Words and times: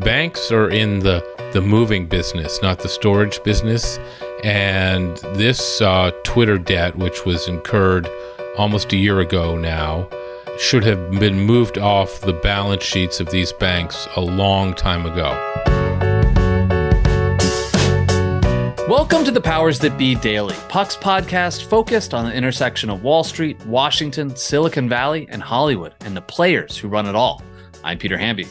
banks 0.00 0.50
are 0.50 0.68
in 0.68 1.00
the 1.00 1.22
the 1.52 1.60
moving 1.60 2.06
business, 2.06 2.62
not 2.62 2.78
the 2.78 2.88
storage 2.88 3.42
business. 3.42 3.98
And 4.42 5.18
this 5.34 5.80
uh, 5.80 6.10
Twitter 6.24 6.58
debt, 6.58 6.96
which 6.96 7.24
was 7.26 7.46
incurred 7.46 8.08
almost 8.56 8.92
a 8.92 8.96
year 8.96 9.20
ago 9.20 9.56
now, 9.56 10.08
should 10.58 10.82
have 10.84 11.10
been 11.12 11.40
moved 11.40 11.78
off 11.78 12.20
the 12.20 12.32
balance 12.32 12.82
sheets 12.82 13.20
of 13.20 13.30
these 13.30 13.52
banks 13.52 14.08
a 14.16 14.20
long 14.20 14.74
time 14.74 15.04
ago. 15.04 15.30
Welcome 18.88 19.24
to 19.24 19.30
the 19.30 19.40
Powers 19.42 19.78
That 19.78 19.96
Be 19.96 20.14
Daily, 20.14 20.56
Puck's 20.68 20.96
podcast 20.96 21.68
focused 21.68 22.14
on 22.14 22.24
the 22.24 22.34
intersection 22.34 22.90
of 22.90 23.02
Wall 23.02 23.24
Street, 23.24 23.64
Washington, 23.66 24.34
Silicon 24.34 24.88
Valley, 24.88 25.26
and 25.30 25.42
Hollywood, 25.42 25.94
and 26.00 26.16
the 26.16 26.22
players 26.22 26.76
who 26.76 26.88
run 26.88 27.06
it 27.06 27.14
all. 27.14 27.42
I'm 27.84 27.98
Peter 27.98 28.18
Hamby. 28.18 28.48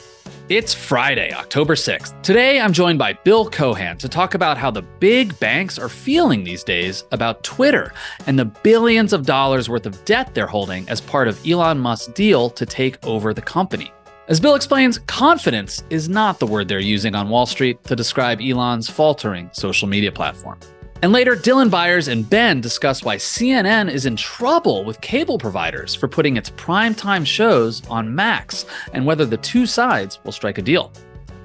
It's 0.51 0.73
Friday, 0.73 1.31
October 1.31 1.75
6th. 1.75 2.21
Today, 2.23 2.59
I'm 2.59 2.73
joined 2.73 2.99
by 2.99 3.13
Bill 3.13 3.49
Cohan 3.49 3.97
to 3.99 4.09
talk 4.09 4.33
about 4.33 4.57
how 4.57 4.69
the 4.69 4.81
big 4.81 5.39
banks 5.39 5.79
are 5.79 5.87
feeling 5.87 6.43
these 6.43 6.61
days 6.61 7.05
about 7.13 7.41
Twitter 7.45 7.93
and 8.27 8.37
the 8.37 8.43
billions 8.43 9.13
of 9.13 9.25
dollars 9.25 9.69
worth 9.69 9.85
of 9.85 10.03
debt 10.03 10.35
they're 10.35 10.47
holding 10.47 10.89
as 10.89 10.99
part 10.99 11.29
of 11.29 11.39
Elon 11.47 11.79
Musk's 11.79 12.11
deal 12.11 12.49
to 12.49 12.65
take 12.65 12.97
over 13.07 13.33
the 13.33 13.41
company. 13.41 13.93
As 14.27 14.41
Bill 14.41 14.55
explains, 14.55 14.97
confidence 14.97 15.85
is 15.89 16.09
not 16.09 16.37
the 16.39 16.47
word 16.47 16.67
they're 16.67 16.79
using 16.81 17.15
on 17.15 17.29
Wall 17.29 17.45
Street 17.45 17.81
to 17.85 17.95
describe 17.95 18.41
Elon's 18.41 18.89
faltering 18.89 19.49
social 19.53 19.87
media 19.87 20.11
platform. 20.11 20.59
And 21.03 21.11
later, 21.11 21.35
Dylan 21.35 21.71
Byers 21.71 22.07
and 22.07 22.29
Ben 22.29 22.61
discuss 22.61 23.03
why 23.03 23.15
CNN 23.15 23.91
is 23.91 24.05
in 24.05 24.15
trouble 24.15 24.83
with 24.85 25.01
cable 25.01 25.39
providers 25.39 25.95
for 25.95 26.07
putting 26.07 26.37
its 26.37 26.51
primetime 26.51 27.25
shows 27.25 27.81
on 27.87 28.13
Max 28.13 28.67
and 28.93 29.03
whether 29.03 29.25
the 29.25 29.37
two 29.37 29.65
sides 29.65 30.19
will 30.23 30.31
strike 30.31 30.59
a 30.59 30.61
deal. 30.61 30.93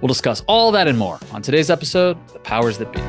We'll 0.02 0.08
discuss 0.08 0.42
all 0.46 0.72
that 0.72 0.88
and 0.88 0.98
more 0.98 1.18
on 1.32 1.40
today's 1.40 1.70
episode 1.70 2.18
The 2.34 2.38
Powers 2.40 2.76
That 2.76 2.92
Be. 2.92 3.00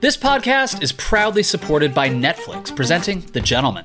This 0.00 0.16
podcast 0.16 0.82
is 0.82 0.92
proudly 0.92 1.42
supported 1.44 1.94
by 1.94 2.10
Netflix, 2.10 2.74
presenting 2.74 3.20
The 3.20 3.40
Gentlemen. 3.40 3.84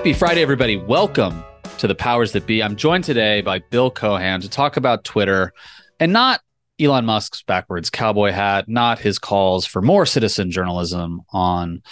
Happy 0.00 0.14
Friday, 0.14 0.40
everybody. 0.40 0.78
Welcome 0.78 1.44
to 1.76 1.86
the 1.86 1.94
Powers 1.94 2.32
That 2.32 2.46
Be. 2.46 2.62
I'm 2.62 2.74
joined 2.74 3.04
today 3.04 3.42
by 3.42 3.58
Bill 3.58 3.90
Cohan 3.90 4.40
to 4.40 4.48
talk 4.48 4.78
about 4.78 5.04
Twitter 5.04 5.52
and 6.00 6.10
not 6.10 6.40
Elon 6.80 7.04
Musk's 7.04 7.42
backwards 7.42 7.90
cowboy 7.90 8.30
hat, 8.30 8.66
not 8.66 8.98
his 8.98 9.18
calls 9.18 9.66
for 9.66 9.82
more 9.82 10.06
citizen 10.06 10.50
journalism 10.50 11.20
on 11.34 11.82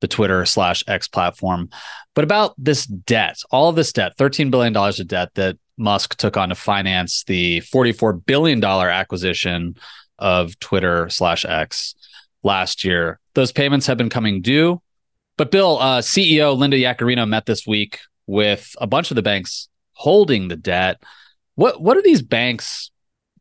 the 0.00 0.08
Twitter 0.08 0.44
slash 0.44 0.82
X 0.88 1.06
platform, 1.06 1.70
but 2.16 2.24
about 2.24 2.52
this 2.58 2.84
debt, 2.84 3.38
all 3.52 3.68
of 3.68 3.76
this 3.76 3.92
debt, 3.92 4.16
$13 4.18 4.50
billion 4.50 4.76
of 4.76 5.06
debt 5.06 5.28
that 5.34 5.56
Musk 5.78 6.16
took 6.16 6.36
on 6.36 6.48
to 6.48 6.56
finance 6.56 7.22
the 7.28 7.60
$44 7.60 8.26
billion 8.26 8.62
acquisition 8.64 9.76
of 10.18 10.58
Twitter 10.58 11.08
slash 11.10 11.44
X 11.44 11.94
last 12.42 12.82
year. 12.82 13.20
Those 13.34 13.52
payments 13.52 13.86
have 13.86 13.98
been 13.98 14.10
coming 14.10 14.42
due 14.42 14.82
but 15.36 15.50
Bill, 15.50 15.78
uh, 15.78 16.00
CEO 16.00 16.56
Linda 16.56 16.76
Yaccarino 16.76 17.28
met 17.28 17.46
this 17.46 17.66
week 17.66 17.98
with 18.26 18.74
a 18.80 18.86
bunch 18.86 19.10
of 19.10 19.14
the 19.14 19.22
banks 19.22 19.68
holding 19.92 20.48
the 20.48 20.56
debt. 20.56 21.02
What 21.54 21.80
what 21.80 21.96
are 21.96 22.02
these 22.02 22.22
banks, 22.22 22.90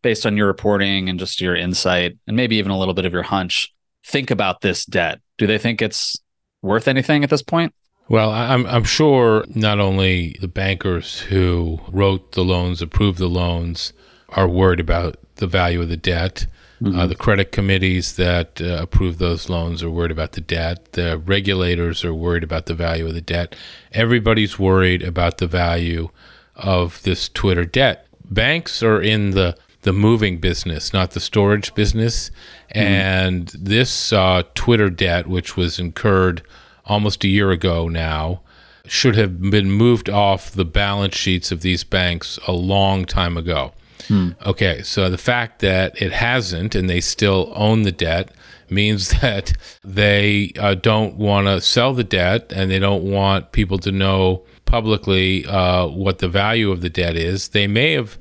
based 0.02 0.26
on 0.26 0.38
your 0.38 0.48
reporting 0.48 1.10
and 1.10 1.20
just 1.20 1.42
your 1.42 1.56
insight, 1.56 2.18
and 2.28 2.36
maybe 2.36 2.58
even 2.58 2.72
a 2.72 2.80
little 2.80 2.94
bit 2.94 3.06
of 3.06 3.14
your 3.14 3.24
hunch, 3.24 3.74
think 4.06 4.32
about 4.32 4.62
this 4.62 4.86
debt? 4.86 5.20
Do 5.38 5.48
they 5.48 5.58
think 5.58 5.82
it's 5.82 6.18
worth 6.62 6.88
anything 6.88 7.24
at 7.24 7.30
this 7.30 7.44
point? 7.44 7.74
Well, 8.10 8.32
I'm 8.32 8.66
I'm 8.66 8.84
sure 8.84 9.46
not 9.56 9.80
only 9.80 10.36
the 10.42 10.48
bankers 10.48 11.22
who 11.22 11.80
wrote 11.90 12.34
the 12.34 12.44
loans, 12.44 12.82
approved 12.82 13.20
the 13.20 13.28
loans, 13.28 13.94
are 14.30 14.48
worried 14.48 14.80
about 14.80 15.18
the 15.36 15.48
value 15.48 15.82
of 15.82 15.90
the 15.90 15.98
debt. 15.98 16.46
Mm-hmm. 16.82 17.00
Uh, 17.00 17.08
the 17.08 17.16
credit 17.16 17.52
committees 17.52 18.16
that 18.16 18.60
uh, 18.60 18.80
approve 18.82 19.20
those 19.20 19.50
loans 19.50 19.84
are 19.84 19.90
worried 19.90 20.12
about 20.12 20.32
the 20.32 20.42
debt. 20.42 20.94
The 20.94 21.18
regulators 21.18 22.04
are 22.04 22.14
worried 22.14 22.44
about 22.44 22.66
the 22.66 22.74
value 22.74 23.08
of 23.08 23.14
the 23.14 23.22
debt. 23.22 23.56
Everybody's 23.94 24.58
worried 24.58 25.04
about 25.04 25.38
the 25.38 25.48
value 25.48 26.10
of 26.56 27.02
this 27.04 27.30
Twitter 27.30 27.66
debt. 27.66 28.08
Banks 28.30 28.82
are 28.82 29.02
in 29.02 29.32
the 29.32 29.58
the 29.84 29.94
moving 29.94 30.38
business, 30.38 30.94
not 30.94 31.12
the 31.12 31.20
storage 31.20 31.74
business. 31.74 32.30
Mm-hmm. 32.76 32.80
And 32.80 33.48
this 33.50 34.14
uh, 34.14 34.44
Twitter 34.54 34.90
debt, 34.90 35.28
which 35.28 35.58
was 35.58 35.80
incurred 35.80 36.44
almost 36.86 37.24
a 37.24 37.28
year 37.28 37.52
ago 37.52 37.88
now, 37.88 38.42
should 38.86 39.16
have 39.16 39.42
been 39.42 39.72
moved 39.72 40.10
off 40.10 40.52
the 40.52 40.66
balance 40.66 41.16
sheets 41.16 41.52
of 41.52 41.62
these 41.62 41.84
banks 41.84 42.40
a 42.48 42.52
long 42.52 43.06
time 43.06 43.38
ago. 43.38 43.74
Hmm. 44.08 44.30
Okay, 44.46 44.82
so 44.82 45.10
the 45.10 45.18
fact 45.18 45.60
that 45.60 46.02
it 46.02 46.12
hasn't 46.12 46.76
and 46.76 46.90
they 46.90 47.02
still 47.02 47.52
own 47.56 47.84
the 47.84 47.92
debt 47.92 48.32
means 48.70 49.10
that 49.22 49.54
they 49.84 50.54
uh, 50.58 50.76
don't 50.76 51.16
want 51.16 51.48
to 51.48 51.62
sell 51.62 51.94
the 51.94 52.04
debt 52.04 52.52
and 52.56 52.72
they 52.72 52.80
don't 52.80 53.04
want 53.04 53.52
people 53.52 53.78
to 53.80 53.92
know 53.92 54.44
publicly 54.66 55.46
uh, 55.46 55.88
what 55.88 56.20
the 56.20 56.30
value 56.30 56.72
of 56.72 56.82
the 56.82 56.90
debt 56.90 57.16
is. 57.16 57.50
They 57.50 57.68
may 57.68 57.94
have 57.94 58.18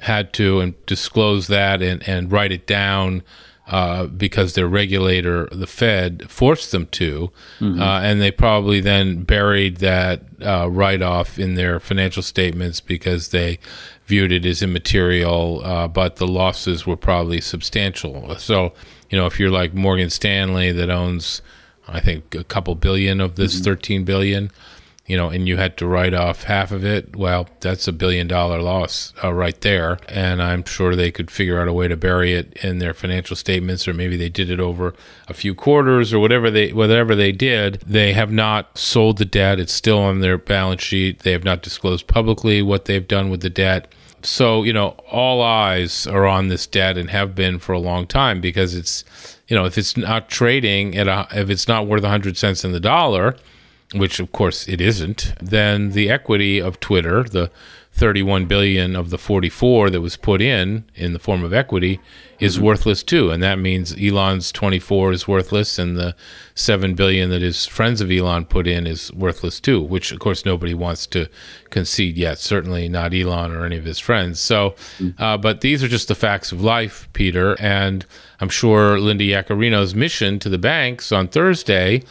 had 0.00 0.32
to 0.34 0.60
and 0.60 0.74
disclose 0.86 1.46
that 1.46 1.80
and, 1.80 2.06
and 2.06 2.30
write 2.30 2.52
it 2.52 2.66
down 2.66 3.22
uh, 3.66 4.06
because 4.06 4.52
their 4.52 4.68
regulator, 4.68 5.48
the 5.50 5.66
Fed, 5.66 6.28
forced 6.30 6.70
them 6.70 6.86
to, 6.88 7.32
mm-hmm. 7.58 7.80
uh, 7.80 8.00
and 8.02 8.20
they 8.20 8.30
probably 8.30 8.80
then 8.80 9.22
buried 9.22 9.78
that 9.78 10.22
uh, 10.44 10.68
write 10.70 11.00
off 11.00 11.38
in 11.38 11.54
their 11.54 11.80
financial 11.80 12.22
statements 12.22 12.80
because 12.80 13.28
they 13.28 13.58
viewed 14.06 14.32
it 14.32 14.44
as 14.44 14.62
immaterial, 14.62 15.62
uh, 15.64 15.88
but 15.88 16.16
the 16.16 16.26
losses 16.26 16.86
were 16.86 16.96
probably 16.96 17.40
substantial. 17.40 18.36
So, 18.36 18.72
you 19.10 19.18
know, 19.18 19.26
if 19.26 19.40
you're 19.40 19.50
like 19.50 19.74
Morgan 19.74 20.10
Stanley 20.10 20.72
that 20.72 20.90
owns, 20.90 21.40
I 21.88 22.00
think, 22.00 22.34
a 22.34 22.44
couple 22.44 22.74
billion 22.74 23.20
of 23.20 23.36
this 23.36 23.54
mm-hmm. 23.54 23.64
13 23.64 24.04
billion, 24.04 24.50
you 25.06 25.18
know, 25.18 25.28
and 25.28 25.46
you 25.46 25.58
had 25.58 25.76
to 25.76 25.86
write 25.86 26.14
off 26.14 26.44
half 26.44 26.72
of 26.72 26.82
it, 26.82 27.14
well, 27.14 27.46
that's 27.60 27.86
a 27.86 27.92
billion 27.92 28.26
dollar 28.26 28.62
loss 28.62 29.12
uh, 29.22 29.32
right 29.32 29.60
there. 29.60 29.98
And 30.08 30.40
I'm 30.40 30.64
sure 30.64 30.96
they 30.96 31.10
could 31.10 31.30
figure 31.30 31.60
out 31.60 31.68
a 31.68 31.74
way 31.74 31.88
to 31.88 31.96
bury 31.96 32.32
it 32.32 32.54
in 32.64 32.78
their 32.78 32.94
financial 32.94 33.36
statements, 33.36 33.86
or 33.86 33.92
maybe 33.92 34.16
they 34.16 34.30
did 34.30 34.48
it 34.48 34.60
over 34.60 34.94
a 35.28 35.34
few 35.34 35.54
quarters 35.54 36.14
or 36.14 36.18
whatever 36.20 36.50
they 36.50 36.72
whatever 36.72 37.14
they 37.14 37.32
did. 37.32 37.82
They 37.86 38.14
have 38.14 38.32
not 38.32 38.78
sold 38.78 39.18
the 39.18 39.26
debt; 39.26 39.60
it's 39.60 39.74
still 39.74 39.98
on 39.98 40.20
their 40.20 40.38
balance 40.38 40.82
sheet. 40.82 41.18
They 41.20 41.32
have 41.32 41.44
not 41.44 41.62
disclosed 41.62 42.06
publicly 42.06 42.62
what 42.62 42.86
they've 42.86 43.06
done 43.06 43.28
with 43.28 43.42
the 43.42 43.50
debt. 43.50 43.92
So 44.22 44.62
you 44.62 44.72
know, 44.72 44.96
all 45.10 45.42
eyes 45.42 46.06
are 46.06 46.24
on 46.24 46.48
this 46.48 46.66
debt 46.66 46.96
and 46.96 47.10
have 47.10 47.34
been 47.34 47.58
for 47.58 47.74
a 47.74 47.78
long 47.78 48.06
time 48.06 48.40
because 48.40 48.74
it's 48.74 49.04
you 49.48 49.54
know 49.54 49.66
if 49.66 49.76
it's 49.76 49.98
not 49.98 50.30
trading 50.30 50.96
at 50.96 51.08
a, 51.08 51.28
if 51.32 51.50
it's 51.50 51.68
not 51.68 51.86
worth 51.86 52.04
100 52.04 52.38
cents 52.38 52.64
in 52.64 52.72
the 52.72 52.80
dollar 52.80 53.36
which 53.94 54.20
of 54.20 54.32
course 54.32 54.68
it 54.68 54.80
isn't, 54.80 55.34
then 55.40 55.90
the 55.92 56.10
equity 56.10 56.60
of 56.60 56.80
Twitter, 56.80 57.24
the 57.24 57.50
31 57.94 58.46
billion 58.46 58.96
of 58.96 59.10
the 59.10 59.18
44 59.18 59.88
that 59.88 60.00
was 60.00 60.16
put 60.16 60.42
in 60.42 60.84
in 60.96 61.12
the 61.12 61.18
form 61.20 61.44
of 61.44 61.54
equity 61.54 62.00
is 62.40 62.56
mm-hmm. 62.56 62.64
worthless 62.64 63.04
too 63.04 63.30
and 63.30 63.40
that 63.40 63.56
means 63.56 63.94
Elon's 63.96 64.50
24 64.50 65.12
is 65.12 65.28
worthless 65.28 65.78
and 65.78 65.96
the 65.96 66.16
7 66.56 66.96
billion 66.96 67.30
that 67.30 67.40
his 67.40 67.66
friends 67.66 68.00
of 68.00 68.10
Elon 68.10 68.46
put 68.46 68.66
in 68.66 68.84
is 68.88 69.12
worthless 69.12 69.60
too 69.60 69.80
which 69.80 70.10
of 70.10 70.18
course 70.18 70.44
nobody 70.44 70.74
wants 70.74 71.06
to 71.06 71.28
concede 71.70 72.16
yet 72.16 72.40
certainly 72.40 72.88
not 72.88 73.14
Elon 73.14 73.52
or 73.52 73.64
any 73.64 73.76
of 73.76 73.84
his 73.84 74.00
friends 74.00 74.40
so 74.40 74.70
mm-hmm. 74.98 75.22
uh, 75.22 75.38
but 75.38 75.60
these 75.60 75.80
are 75.84 75.88
just 75.88 76.08
the 76.08 76.16
facts 76.16 76.50
of 76.50 76.60
life 76.60 77.08
Peter 77.12 77.56
and 77.60 78.04
I'm 78.40 78.48
sure 78.48 78.98
Linda 78.98 79.22
Yaccarino's 79.22 79.94
mission 79.94 80.40
to 80.40 80.48
the 80.48 80.58
banks 80.58 81.12
on 81.12 81.28
Thursday 81.28 82.02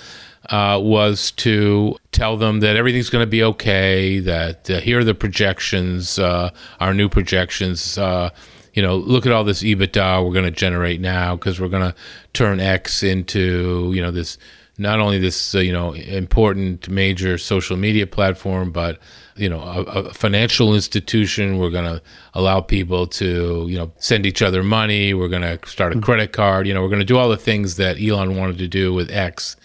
uh, 0.49 0.79
was 0.81 1.31
to 1.31 1.95
tell 2.11 2.37
them 2.37 2.59
that 2.59 2.75
everything's 2.75 3.09
going 3.09 3.23
to 3.23 3.29
be 3.29 3.43
okay, 3.43 4.19
that 4.19 4.69
uh, 4.69 4.79
here 4.79 4.99
are 4.99 5.03
the 5.03 5.15
projections, 5.15 6.19
uh, 6.19 6.49
our 6.79 6.93
new 6.93 7.09
projections. 7.09 7.97
Uh, 7.97 8.29
you 8.73 8.81
know, 8.81 8.97
look 8.97 9.25
at 9.25 9.31
all 9.31 9.43
this 9.43 9.61
EBITDA 9.61 10.25
we're 10.25 10.33
going 10.33 10.45
to 10.45 10.51
generate 10.51 10.99
now 10.99 11.35
because 11.35 11.59
we're 11.59 11.69
going 11.69 11.91
to 11.91 11.95
turn 12.33 12.59
X 12.59 13.03
into, 13.03 13.91
you 13.93 14.01
know, 14.01 14.11
this 14.11 14.37
not 14.79 14.99
only 14.99 15.19
this, 15.19 15.53
uh, 15.53 15.59
you 15.59 15.71
know, 15.71 15.93
important 15.93 16.89
major 16.89 17.37
social 17.37 17.77
media 17.77 18.07
platform, 18.07 18.71
but 18.71 18.99
you 19.35 19.49
know, 19.49 19.61
a, 19.61 19.81
a 19.81 20.13
financial 20.13 20.75
institution. 20.75 21.57
We're 21.57 21.69
going 21.69 21.85
to 21.85 22.01
allow 22.33 22.61
people 22.61 23.07
to, 23.07 23.65
you 23.67 23.77
know, 23.77 23.91
send 23.97 24.25
each 24.25 24.41
other 24.41 24.63
money. 24.63 25.13
We're 25.13 25.27
going 25.27 25.41
to 25.41 25.59
start 25.67 25.91
a 25.91 25.95
mm-hmm. 25.95 26.03
credit 26.03 26.33
card. 26.33 26.67
You 26.67 26.73
know, 26.73 26.81
we're 26.81 26.89
going 26.89 26.99
to 26.99 27.05
do 27.05 27.17
all 27.17 27.29
the 27.29 27.37
things 27.37 27.77
that 27.77 28.01
Elon 28.01 28.35
wanted 28.35 28.57
to 28.59 28.67
do 28.67 28.93
with 28.93 29.09
X 29.11 29.55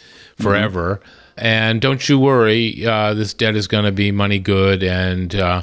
forever. 0.41 0.97
Mm-hmm. 0.97 1.15
And 1.41 1.81
don't 1.81 2.09
you 2.09 2.19
worry, 2.19 2.85
uh, 2.85 3.15
this 3.15 3.33
debt 3.33 3.55
is 3.55 3.69
going 3.69 3.85
to 3.85 3.93
be 3.93 4.11
money 4.11 4.39
good, 4.39 4.83
and 4.83 5.35
uh, 5.35 5.63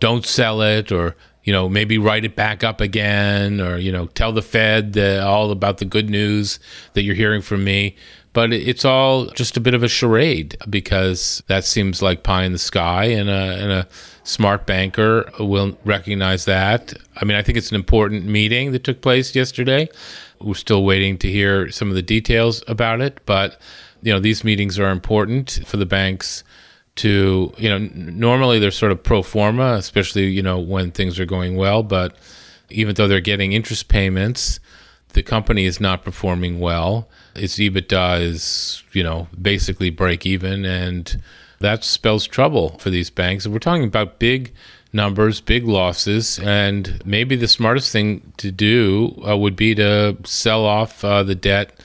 don't 0.00 0.26
sell 0.26 0.60
it 0.60 0.92
or 0.92 1.16
you 1.44 1.52
know, 1.52 1.68
maybe 1.68 1.98
write 1.98 2.24
it 2.24 2.34
back 2.34 2.64
up 2.64 2.80
again 2.80 3.60
or, 3.60 3.76
you 3.76 3.92
know, 3.92 4.06
tell 4.06 4.32
the 4.32 4.42
Fed 4.42 4.94
the, 4.94 5.24
all 5.24 5.50
about 5.50 5.78
the 5.78 5.84
good 5.84 6.08
news 6.08 6.58
that 6.94 7.02
you're 7.02 7.14
hearing 7.14 7.42
from 7.42 7.62
me. 7.62 7.94
But 8.32 8.52
it's 8.52 8.84
all 8.84 9.26
just 9.26 9.56
a 9.56 9.60
bit 9.60 9.74
of 9.74 9.84
a 9.84 9.88
charade 9.88 10.56
because 10.68 11.42
that 11.46 11.64
seems 11.64 12.02
like 12.02 12.24
pie 12.24 12.42
in 12.42 12.50
the 12.50 12.58
sky, 12.58 13.04
and 13.04 13.30
a, 13.30 13.32
and 13.32 13.70
a 13.70 13.88
smart 14.24 14.66
banker 14.66 15.30
will 15.38 15.78
recognize 15.84 16.44
that. 16.46 16.94
I 17.16 17.24
mean, 17.24 17.36
I 17.36 17.42
think 17.42 17.58
it's 17.58 17.70
an 17.70 17.76
important 17.76 18.24
meeting 18.24 18.72
that 18.72 18.82
took 18.82 19.02
place 19.02 19.36
yesterday. 19.36 19.88
We're 20.40 20.54
still 20.54 20.82
waiting 20.82 21.16
to 21.18 21.30
hear 21.30 21.70
some 21.70 21.90
of 21.90 21.94
the 21.94 22.02
details 22.02 22.64
about 22.66 23.00
it, 23.00 23.20
but 23.24 23.60
you 24.04 24.12
know, 24.12 24.20
these 24.20 24.44
meetings 24.44 24.78
are 24.78 24.90
important 24.90 25.60
for 25.66 25.76
the 25.76 25.86
banks 25.86 26.44
to 26.96 27.52
you 27.58 27.68
know 27.68 27.78
normally 27.78 28.60
they're 28.60 28.70
sort 28.70 28.92
of 28.92 29.02
pro 29.02 29.20
forma 29.20 29.72
especially 29.72 30.28
you 30.28 30.40
know 30.40 30.60
when 30.60 30.92
things 30.92 31.18
are 31.18 31.26
going 31.26 31.56
well 31.56 31.82
but 31.82 32.16
even 32.70 32.94
though 32.94 33.08
they're 33.08 33.20
getting 33.20 33.50
interest 33.50 33.88
payments 33.88 34.60
the 35.14 35.22
company 35.22 35.64
is 35.64 35.80
not 35.80 36.04
performing 36.04 36.60
well. 36.60 37.08
Its 37.34 37.56
ebitda 37.56 38.20
is 38.20 38.82
you 38.92 39.02
know 39.02 39.28
basically 39.40 39.90
break 39.90 40.26
even 40.26 40.64
and 40.64 41.20
that 41.60 41.82
spells 41.82 42.26
trouble 42.26 42.76
for 42.78 42.90
these 42.90 43.08
banks. 43.08 43.44
And 43.44 43.54
we're 43.54 43.60
talking 43.60 43.84
about 43.84 44.18
big 44.18 44.52
numbers 44.92 45.40
big 45.40 45.66
losses 45.66 46.38
and 46.40 47.02
maybe 47.04 47.34
the 47.34 47.48
smartest 47.48 47.90
thing 47.90 48.32
to 48.36 48.52
do 48.52 49.20
uh, 49.26 49.36
would 49.36 49.56
be 49.56 49.74
to 49.74 50.16
sell 50.24 50.64
off 50.64 51.04
uh, 51.04 51.22
the 51.24 51.34
debt 51.34 51.80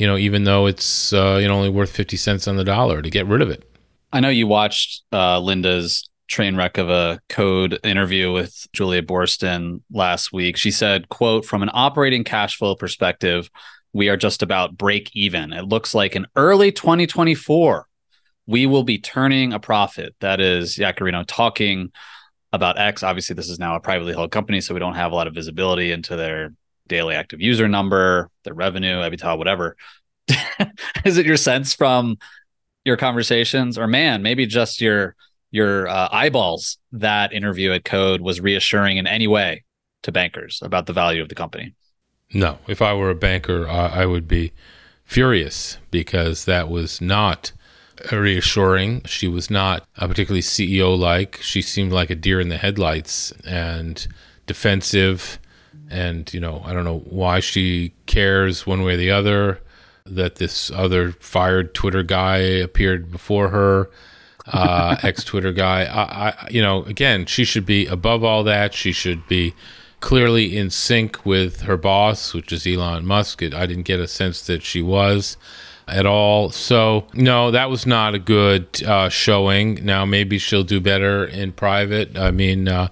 you 0.00 0.06
know 0.06 0.16
even 0.16 0.44
though 0.44 0.66
it's 0.66 1.12
uh, 1.12 1.38
you 1.40 1.46
know 1.46 1.54
only 1.54 1.68
worth 1.68 1.90
50 1.90 2.16
cents 2.16 2.48
on 2.48 2.56
the 2.56 2.64
dollar 2.64 3.02
to 3.02 3.10
get 3.10 3.26
rid 3.26 3.42
of 3.42 3.50
it 3.50 3.70
I 4.12 4.20
know 4.20 4.28
you 4.28 4.46
watched 4.46 5.04
uh, 5.12 5.38
Linda's 5.38 6.08
train 6.26 6.56
wreck 6.56 6.78
of 6.78 6.88
a 6.88 7.20
code 7.28 7.78
interview 7.84 8.32
with 8.32 8.66
Julia 8.72 9.02
Boorstin 9.02 9.82
last 9.90 10.32
week. 10.32 10.56
She 10.56 10.70
said, 10.70 11.08
quote, 11.08 11.44
from 11.44 11.62
an 11.62 11.70
operating 11.72 12.24
cash 12.24 12.56
flow 12.56 12.74
perspective, 12.74 13.50
we 13.92 14.08
are 14.08 14.16
just 14.16 14.42
about 14.42 14.76
break 14.76 15.10
even. 15.14 15.52
It 15.52 15.64
looks 15.64 15.94
like 15.94 16.16
in 16.16 16.26
early 16.34 16.72
2024, 16.72 17.86
we 18.46 18.66
will 18.66 18.84
be 18.84 18.98
turning 18.98 19.52
a 19.52 19.60
profit. 19.60 20.14
That 20.20 20.40
is 20.40 20.76
Yaccarino 20.76 21.24
talking 21.26 21.92
about 22.52 22.78
X. 22.78 23.02
Obviously, 23.02 23.34
this 23.34 23.48
is 23.48 23.58
now 23.58 23.76
a 23.76 23.80
privately 23.80 24.12
held 24.12 24.32
company, 24.32 24.60
so 24.60 24.74
we 24.74 24.80
don't 24.80 24.94
have 24.94 25.12
a 25.12 25.14
lot 25.14 25.26
of 25.26 25.34
visibility 25.34 25.92
into 25.92 26.16
their 26.16 26.52
daily 26.90 27.14
active 27.14 27.40
user 27.40 27.68
number, 27.68 28.30
their 28.44 28.52
revenue, 28.52 28.96
EBITDA, 28.96 29.38
whatever. 29.38 29.76
is 31.06 31.16
it 31.16 31.24
your 31.24 31.38
sense 31.38 31.74
from 31.74 32.18
your 32.84 32.98
conversations? 32.98 33.78
Or 33.78 33.86
man 33.86 34.22
maybe 34.22 34.44
just 34.44 34.82
your 34.82 35.16
your 35.50 35.88
uh, 35.88 36.08
eyeballs 36.12 36.76
that 36.92 37.32
interview 37.32 37.72
at 37.72 37.84
code 37.84 38.20
was 38.20 38.40
reassuring 38.40 38.98
in 38.98 39.06
any 39.06 39.26
way 39.26 39.64
to 40.02 40.12
bankers 40.12 40.60
about 40.62 40.86
the 40.86 40.92
value 40.92 41.22
of 41.22 41.30
the 41.30 41.34
company? 41.34 41.74
No. 42.34 42.58
If 42.68 42.82
i 42.82 42.92
were 42.92 43.10
a 43.10 43.14
banker 43.14 43.66
i 43.66 44.04
would 44.04 44.28
be 44.28 44.52
furious 45.04 45.78
because 45.90 46.44
that 46.44 46.68
was 46.68 47.00
not 47.00 47.52
reassuring. 48.12 49.02
She 49.04 49.26
was 49.26 49.50
not 49.50 49.84
particularly 49.96 50.42
ceo 50.42 50.96
like 50.96 51.40
she 51.42 51.62
seemed 51.62 51.92
like 51.92 52.10
a 52.10 52.14
deer 52.14 52.40
in 52.40 52.48
the 52.48 52.56
headlights 52.56 53.32
and 53.44 54.06
defensive 54.46 55.39
and 55.90 56.32
you 56.32 56.40
know 56.40 56.62
i 56.64 56.72
don't 56.72 56.84
know 56.84 57.00
why 57.00 57.40
she 57.40 57.92
cares 58.06 58.66
one 58.66 58.82
way 58.82 58.94
or 58.94 58.96
the 58.96 59.10
other 59.10 59.60
that 60.10 60.36
this 60.36 60.70
other 60.70 61.12
fired 61.12 61.74
Twitter 61.74 62.02
guy 62.02 62.38
appeared 62.38 63.10
before 63.10 63.48
her, 63.48 63.90
uh, 64.46 64.96
ex 65.02 65.24
Twitter 65.24 65.52
guy. 65.52 65.84
I, 65.84 66.28
I, 66.28 66.48
you 66.50 66.60
know, 66.60 66.82
again, 66.84 67.26
she 67.26 67.44
should 67.44 67.64
be 67.64 67.86
above 67.86 68.24
all 68.24 68.44
that. 68.44 68.74
She 68.74 68.92
should 68.92 69.26
be 69.28 69.54
clearly 70.00 70.56
in 70.56 70.70
sync 70.70 71.24
with 71.24 71.62
her 71.62 71.76
boss, 71.76 72.34
which 72.34 72.52
is 72.52 72.66
Elon 72.66 73.06
Musk. 73.06 73.42
I 73.42 73.66
didn't 73.66 73.82
get 73.82 74.00
a 74.00 74.08
sense 74.08 74.46
that 74.46 74.62
she 74.62 74.82
was 74.82 75.36
at 75.86 76.06
all. 76.06 76.50
So, 76.50 77.06
no, 77.12 77.50
that 77.50 77.70
was 77.70 77.86
not 77.86 78.14
a 78.14 78.18
good 78.18 78.82
uh, 78.82 79.08
showing. 79.08 79.84
Now, 79.84 80.04
maybe 80.04 80.38
she'll 80.38 80.64
do 80.64 80.80
better 80.80 81.24
in 81.24 81.52
private. 81.52 82.16
I 82.16 82.30
mean, 82.30 82.68
uh, 82.68 82.88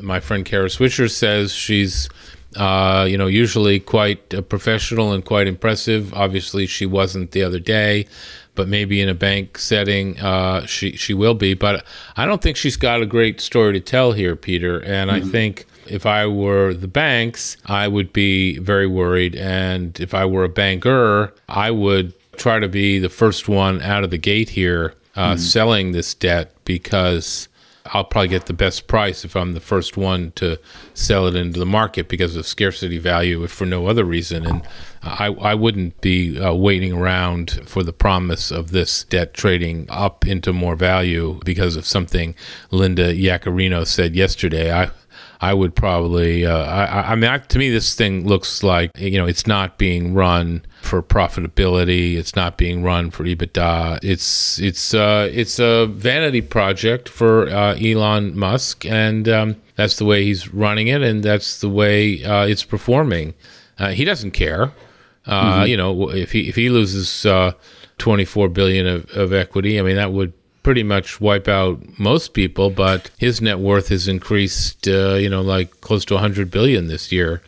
my 0.00 0.20
friend 0.20 0.44
Kara 0.44 0.68
Swisher 0.68 1.10
says 1.10 1.52
she's 1.52 2.08
uh, 2.56 3.06
you 3.08 3.18
know, 3.18 3.26
usually 3.26 3.78
quite 3.78 4.32
uh, 4.34 4.40
professional 4.40 5.12
and 5.12 5.24
quite 5.24 5.46
impressive. 5.46 6.12
Obviously, 6.14 6.66
she 6.66 6.86
wasn't 6.86 7.32
the 7.32 7.42
other 7.42 7.58
day, 7.58 8.06
but 8.54 8.68
maybe 8.68 9.00
in 9.00 9.08
a 9.08 9.14
bank 9.14 9.58
setting, 9.58 10.18
uh, 10.20 10.66
she 10.66 10.96
she 10.96 11.14
will 11.14 11.34
be. 11.34 11.54
But 11.54 11.84
I 12.16 12.26
don't 12.26 12.42
think 12.42 12.56
she's 12.56 12.76
got 12.76 13.02
a 13.02 13.06
great 13.06 13.40
story 13.40 13.74
to 13.74 13.80
tell 13.80 14.12
here, 14.12 14.36
Peter. 14.36 14.80
And 14.80 15.10
mm-hmm. 15.10 15.28
I 15.28 15.30
think 15.30 15.66
if 15.86 16.06
I 16.06 16.26
were 16.26 16.74
the 16.74 16.88
banks, 16.88 17.56
I 17.66 17.88
would 17.88 18.12
be 18.12 18.58
very 18.58 18.86
worried. 18.86 19.36
And 19.36 19.98
if 20.00 20.14
I 20.14 20.24
were 20.24 20.44
a 20.44 20.48
banker, 20.48 21.32
I 21.48 21.70
would 21.70 22.14
try 22.36 22.58
to 22.58 22.68
be 22.68 22.98
the 22.98 23.08
first 23.08 23.48
one 23.48 23.80
out 23.82 24.04
of 24.04 24.10
the 24.10 24.18
gate 24.18 24.50
here, 24.50 24.94
uh, 25.14 25.32
mm-hmm. 25.32 25.38
selling 25.38 25.92
this 25.92 26.14
debt 26.14 26.52
because 26.64 27.48
I'll 27.92 28.04
probably 28.04 28.28
get 28.28 28.46
the 28.46 28.52
best 28.52 28.86
price 28.86 29.24
if 29.24 29.36
I'm 29.36 29.52
the 29.52 29.60
first 29.60 29.96
one 29.96 30.32
to 30.32 30.58
sell 30.94 31.26
it 31.26 31.36
into 31.36 31.58
the 31.58 31.66
market 31.66 32.08
because 32.08 32.36
of 32.36 32.46
scarcity 32.46 32.98
value, 32.98 33.42
if 33.44 33.50
for 33.50 33.66
no 33.66 33.86
other 33.86 34.04
reason. 34.04 34.46
And 34.46 34.62
I, 35.02 35.26
I 35.26 35.54
wouldn't 35.54 36.00
be 36.00 36.40
uh, 36.40 36.54
waiting 36.54 36.92
around 36.92 37.60
for 37.66 37.82
the 37.82 37.92
promise 37.92 38.50
of 38.50 38.70
this 38.70 39.04
debt 39.04 39.34
trading 39.34 39.86
up 39.90 40.26
into 40.26 40.52
more 40.52 40.76
value 40.76 41.40
because 41.44 41.76
of 41.76 41.86
something 41.86 42.34
Linda 42.70 43.14
Yaccarino 43.14 43.86
said 43.86 44.14
yesterday. 44.14 44.72
I 44.72 44.90
I 45.40 45.54
would 45.54 45.74
probably. 45.74 46.46
Uh, 46.46 46.64
I, 46.64 47.12
I, 47.12 47.14
mean, 47.14 47.30
I, 47.30 47.38
to 47.38 47.58
me, 47.58 47.70
this 47.70 47.94
thing 47.94 48.26
looks 48.26 48.62
like 48.62 48.90
you 48.96 49.18
know 49.18 49.26
it's 49.26 49.46
not 49.46 49.78
being 49.78 50.14
run 50.14 50.64
for 50.86 51.02
profitability. 51.02 52.16
It's 52.16 52.36
not 52.36 52.56
being 52.56 52.82
run 52.82 53.10
for 53.10 53.24
EBITDA. 53.24 53.98
It's 54.02 54.58
it's 54.58 54.94
uh, 54.94 55.28
it's 55.32 55.58
a 55.58 55.86
vanity 55.86 56.40
project 56.40 57.08
for 57.08 57.48
uh, 57.48 57.74
Elon 57.74 58.38
Musk, 58.38 58.86
and 58.86 59.28
um, 59.28 59.56
that's 59.74 59.96
the 59.96 60.04
way 60.04 60.24
he's 60.24 60.54
running 60.54 60.86
it, 60.86 61.02
and 61.02 61.22
that's 61.22 61.60
the 61.60 61.68
way 61.68 62.24
uh, 62.24 62.46
it's 62.46 62.64
performing. 62.64 63.34
Uh, 63.78 63.90
he 63.90 64.04
doesn't 64.04 64.30
care. 64.30 64.72
Uh, 65.26 65.58
mm-hmm. 65.58 65.66
You 65.66 65.76
know, 65.76 66.10
if 66.10 66.32
he 66.32 66.48
if 66.48 66.54
he 66.54 66.70
loses 66.70 67.26
uh, 67.26 67.52
24 67.98 68.48
billion 68.48 68.86
of, 68.86 69.10
of 69.10 69.32
equity, 69.32 69.78
I 69.78 69.82
mean 69.82 69.96
that 69.96 70.12
would 70.12 70.32
pretty 70.62 70.84
much 70.84 71.20
wipe 71.20 71.48
out 71.48 71.80
most 71.98 72.32
people. 72.32 72.70
But 72.70 73.10
his 73.18 73.40
net 73.40 73.58
worth 73.58 73.88
has 73.88 74.06
increased, 74.06 74.86
you 74.86 75.28
know, 75.28 75.42
like 75.42 75.80
close 75.80 76.04
to 76.06 76.14
100 76.14 76.50
billion 76.50 76.86
this 76.86 77.10
year 77.10 77.42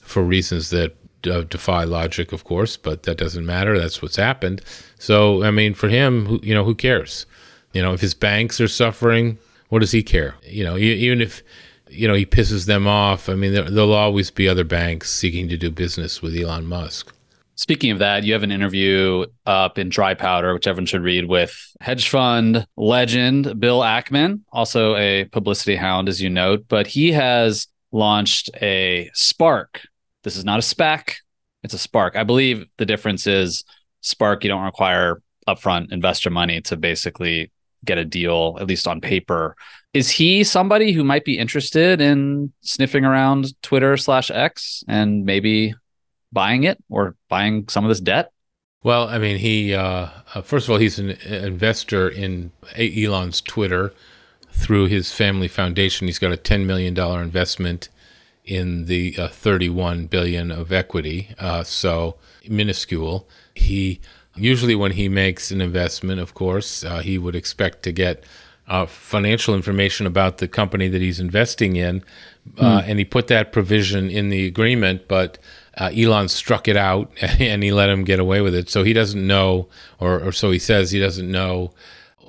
for 0.00 0.22
reasons 0.22 0.70
that 0.70 0.94
uh, 1.26 1.42
defy 1.42 1.84
logic, 1.84 2.32
of 2.32 2.44
course, 2.44 2.76
but 2.76 3.04
that 3.04 3.18
doesn't 3.18 3.46
matter. 3.46 3.78
That's 3.78 4.02
what's 4.02 4.16
happened. 4.16 4.62
So, 4.98 5.42
I 5.42 5.50
mean, 5.50 5.74
for 5.74 5.88
him, 5.88 6.26
who, 6.26 6.40
you 6.42 6.54
know, 6.54 6.64
who 6.64 6.74
cares? 6.74 7.26
You 7.72 7.82
know, 7.82 7.92
if 7.92 8.00
his 8.00 8.14
banks 8.14 8.60
are 8.60 8.68
suffering, 8.68 9.38
what 9.68 9.80
does 9.80 9.92
he 9.92 10.02
care? 10.02 10.34
You 10.42 10.64
know, 10.64 10.76
even 10.76 11.20
if 11.20 11.42
you 11.88 12.06
know 12.06 12.14
he 12.14 12.26
pisses 12.26 12.66
them 12.66 12.86
off, 12.86 13.28
I 13.28 13.34
mean, 13.34 13.52
there, 13.52 13.70
there'll 13.70 13.94
always 13.94 14.30
be 14.30 14.48
other 14.48 14.64
banks 14.64 15.10
seeking 15.10 15.48
to 15.48 15.56
do 15.56 15.70
business 15.70 16.20
with 16.20 16.36
Elon 16.36 16.66
Musk. 16.66 17.14
Speaking 17.54 17.90
of 17.90 17.98
that, 17.98 18.24
you 18.24 18.32
have 18.32 18.42
an 18.42 18.50
interview 18.50 19.26
up 19.46 19.78
in 19.78 19.88
Dry 19.88 20.14
Powder, 20.14 20.54
which 20.54 20.66
everyone 20.66 20.86
should 20.86 21.02
read, 21.02 21.26
with 21.26 21.54
hedge 21.80 22.08
fund 22.08 22.66
legend 22.76 23.60
Bill 23.60 23.80
Ackman, 23.80 24.40
also 24.52 24.96
a 24.96 25.26
publicity 25.26 25.76
hound, 25.76 26.08
as 26.08 26.20
you 26.20 26.30
note, 26.30 26.64
but 26.68 26.86
he 26.86 27.12
has 27.12 27.68
launched 27.92 28.50
a 28.60 29.10
SPARC 29.14 29.86
this 30.22 30.36
is 30.36 30.44
not 30.44 30.58
a 30.58 30.62
SPAC, 30.62 31.14
it's 31.62 31.74
a 31.74 31.88
SPARC. 31.88 32.16
I 32.16 32.24
believe 32.24 32.66
the 32.78 32.86
difference 32.86 33.26
is 33.26 33.64
SPARC, 34.02 34.42
you 34.42 34.48
don't 34.48 34.64
require 34.64 35.22
upfront 35.48 35.92
investor 35.92 36.30
money 36.30 36.60
to 36.62 36.76
basically 36.76 37.50
get 37.84 37.98
a 37.98 38.04
deal, 38.04 38.56
at 38.60 38.66
least 38.66 38.86
on 38.86 39.00
paper. 39.00 39.56
Is 39.92 40.10
he 40.10 40.44
somebody 40.44 40.92
who 40.92 41.04
might 41.04 41.24
be 41.24 41.38
interested 41.38 42.00
in 42.00 42.52
sniffing 42.62 43.04
around 43.04 43.60
Twitter 43.62 43.96
slash 43.96 44.30
X 44.30 44.84
and 44.88 45.24
maybe 45.24 45.74
buying 46.32 46.64
it 46.64 46.82
or 46.88 47.16
buying 47.28 47.68
some 47.68 47.84
of 47.84 47.88
this 47.88 48.00
debt? 48.00 48.30
Well, 48.84 49.08
I 49.08 49.18
mean, 49.18 49.38
he, 49.38 49.74
uh, 49.74 50.08
uh, 50.34 50.42
first 50.42 50.66
of 50.66 50.72
all, 50.72 50.78
he's 50.78 50.98
an 50.98 51.10
investor 51.10 52.08
in 52.08 52.50
Elon's 52.76 53.40
Twitter 53.40 53.92
through 54.50 54.86
his 54.86 55.12
family 55.12 55.48
foundation. 55.48 56.08
He's 56.08 56.18
got 56.18 56.32
a 56.32 56.36
$10 56.36 56.66
million 56.66 56.98
investment 56.98 57.88
in 58.44 58.86
the 58.86 59.16
uh, 59.18 59.28
31 59.28 60.06
billion 60.06 60.50
of 60.50 60.72
equity, 60.72 61.28
uh, 61.38 61.62
so 61.62 62.16
minuscule. 62.48 63.28
He 63.54 64.00
usually, 64.34 64.74
when 64.74 64.92
he 64.92 65.08
makes 65.08 65.50
an 65.50 65.60
investment, 65.60 66.20
of 66.20 66.34
course, 66.34 66.84
uh, 66.84 67.00
he 67.00 67.18
would 67.18 67.36
expect 67.36 67.82
to 67.84 67.92
get 67.92 68.24
uh, 68.68 68.86
financial 68.86 69.54
information 69.54 70.06
about 70.06 70.38
the 70.38 70.48
company 70.48 70.88
that 70.88 71.00
he's 71.00 71.20
investing 71.20 71.76
in, 71.76 72.02
mm. 72.54 72.84
and 72.86 72.98
he 72.98 73.04
put 73.04 73.28
that 73.28 73.52
provision 73.52 74.10
in 74.10 74.30
the 74.30 74.46
agreement, 74.46 75.08
but. 75.08 75.38
Uh, 75.74 75.90
Elon 75.96 76.28
struck 76.28 76.68
it 76.68 76.76
out 76.76 77.10
and 77.22 77.62
he 77.62 77.72
let 77.72 77.88
him 77.88 78.04
get 78.04 78.20
away 78.20 78.42
with 78.42 78.54
it. 78.54 78.68
So 78.68 78.82
he 78.82 78.92
doesn't 78.92 79.26
know, 79.26 79.68
or, 79.98 80.20
or 80.20 80.30
so 80.30 80.50
he 80.50 80.58
says, 80.58 80.90
he 80.90 81.00
doesn't 81.00 81.32
know 81.32 81.72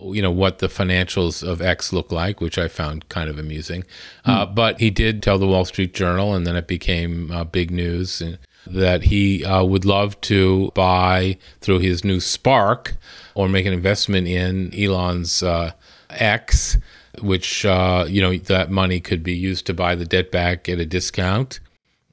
you 0.01 0.21
know 0.21 0.31
what 0.31 0.59
the 0.59 0.67
financials 0.67 1.47
of 1.47 1.61
X 1.61 1.93
look 1.93 2.11
like, 2.11 2.41
which 2.41 2.57
I 2.57 2.67
found 2.67 3.09
kind 3.09 3.29
of 3.29 3.37
amusing. 3.37 3.83
Hmm. 4.25 4.31
Uh, 4.31 4.45
but 4.45 4.79
he 4.79 4.89
did 4.89 5.23
tell 5.23 5.37
the 5.37 5.47
Wall 5.47 5.65
Street 5.65 5.93
Journal, 5.93 6.33
and 6.33 6.45
then 6.45 6.55
it 6.55 6.67
became 6.67 7.31
uh, 7.31 7.43
big 7.43 7.71
news 7.71 8.21
that 8.65 9.03
he 9.03 9.43
uh, 9.43 9.63
would 9.63 9.85
love 9.85 10.19
to 10.21 10.71
buy 10.73 11.37
through 11.59 11.79
his 11.79 12.03
new 12.03 12.17
SPARC 12.17 12.93
or 13.35 13.49
make 13.49 13.65
an 13.65 13.73
investment 13.73 14.27
in 14.27 14.73
Elon's 14.73 15.43
uh, 15.43 15.71
X, 16.09 16.77
which 17.21 17.65
uh, 17.65 18.05
you 18.07 18.21
know 18.21 18.37
that 18.37 18.71
money 18.71 18.99
could 18.99 19.23
be 19.23 19.35
used 19.35 19.65
to 19.67 19.73
buy 19.73 19.95
the 19.95 20.05
debt 20.05 20.31
back 20.31 20.67
at 20.69 20.79
a 20.79 20.85
discount. 20.85 21.59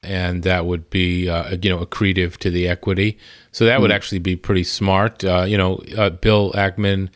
And 0.03 0.41
that 0.41 0.65
would 0.65 0.89
be, 0.89 1.29
uh, 1.29 1.57
you 1.61 1.69
know, 1.69 1.85
accretive 1.85 2.37
to 2.37 2.49
the 2.49 2.67
equity. 2.67 3.19
So 3.51 3.65
that 3.65 3.81
would 3.81 3.91
hmm. 3.91 3.95
actually 3.95 4.17
be 4.17 4.35
pretty 4.35 4.63
smart. 4.63 5.21
you 5.21 5.57
know, 5.57 5.75
Bill 6.21 6.51
Ackman 6.53 7.09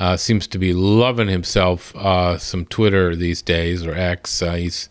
uh, 0.00 0.16
seems 0.16 0.46
to 0.46 0.58
be 0.58 0.72
loving 0.72 1.28
himself 1.28 1.94
uh, 1.94 2.38
some 2.38 2.64
Twitter 2.64 3.14
these 3.14 3.42
days 3.42 3.86
or 3.86 3.94
X. 3.94 4.40
Uh, 4.40 4.54
he's 4.54 4.88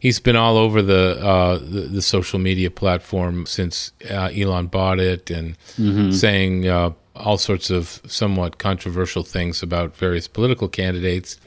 he's 0.00 0.18
been 0.18 0.34
all 0.34 0.56
over 0.56 0.82
the, 0.82 1.24
uh, 1.24 1.58
the, 1.58 1.82
the 1.82 2.02
social 2.02 2.38
media 2.38 2.70
platform 2.70 3.46
since 3.46 3.92
uh, 4.10 4.28
Elon 4.34 4.66
bought 4.66 4.98
it 4.98 5.30
and 5.30 5.56
mm-hmm. 5.76 6.10
saying 6.10 6.66
uh, 6.66 6.90
all 7.14 7.38
sorts 7.38 7.70
of 7.70 8.02
somewhat 8.08 8.58
controversial 8.58 9.22
things 9.22 9.62
about 9.62 9.96
various 9.96 10.26
political 10.26 10.68
candidates. 10.68 11.38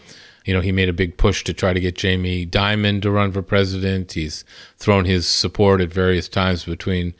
You 0.46 0.54
know, 0.54 0.62
he 0.62 0.72
made 0.72 0.88
a 0.88 0.94
big 0.94 1.18
push 1.18 1.44
to 1.46 1.54
try 1.54 1.74
to 1.74 1.80
get 1.80 1.96
Jamie 1.96 2.46
Dimon 2.46 3.02
to 3.02 3.12
run 3.12 3.34
for 3.34 3.42
president. 3.42 4.14
He's 4.14 4.46
thrown 4.78 5.04
his 5.06 5.28
support 5.28 5.82
at 5.82 5.92
various 5.92 6.30
times 6.30 6.64
between 6.64 7.16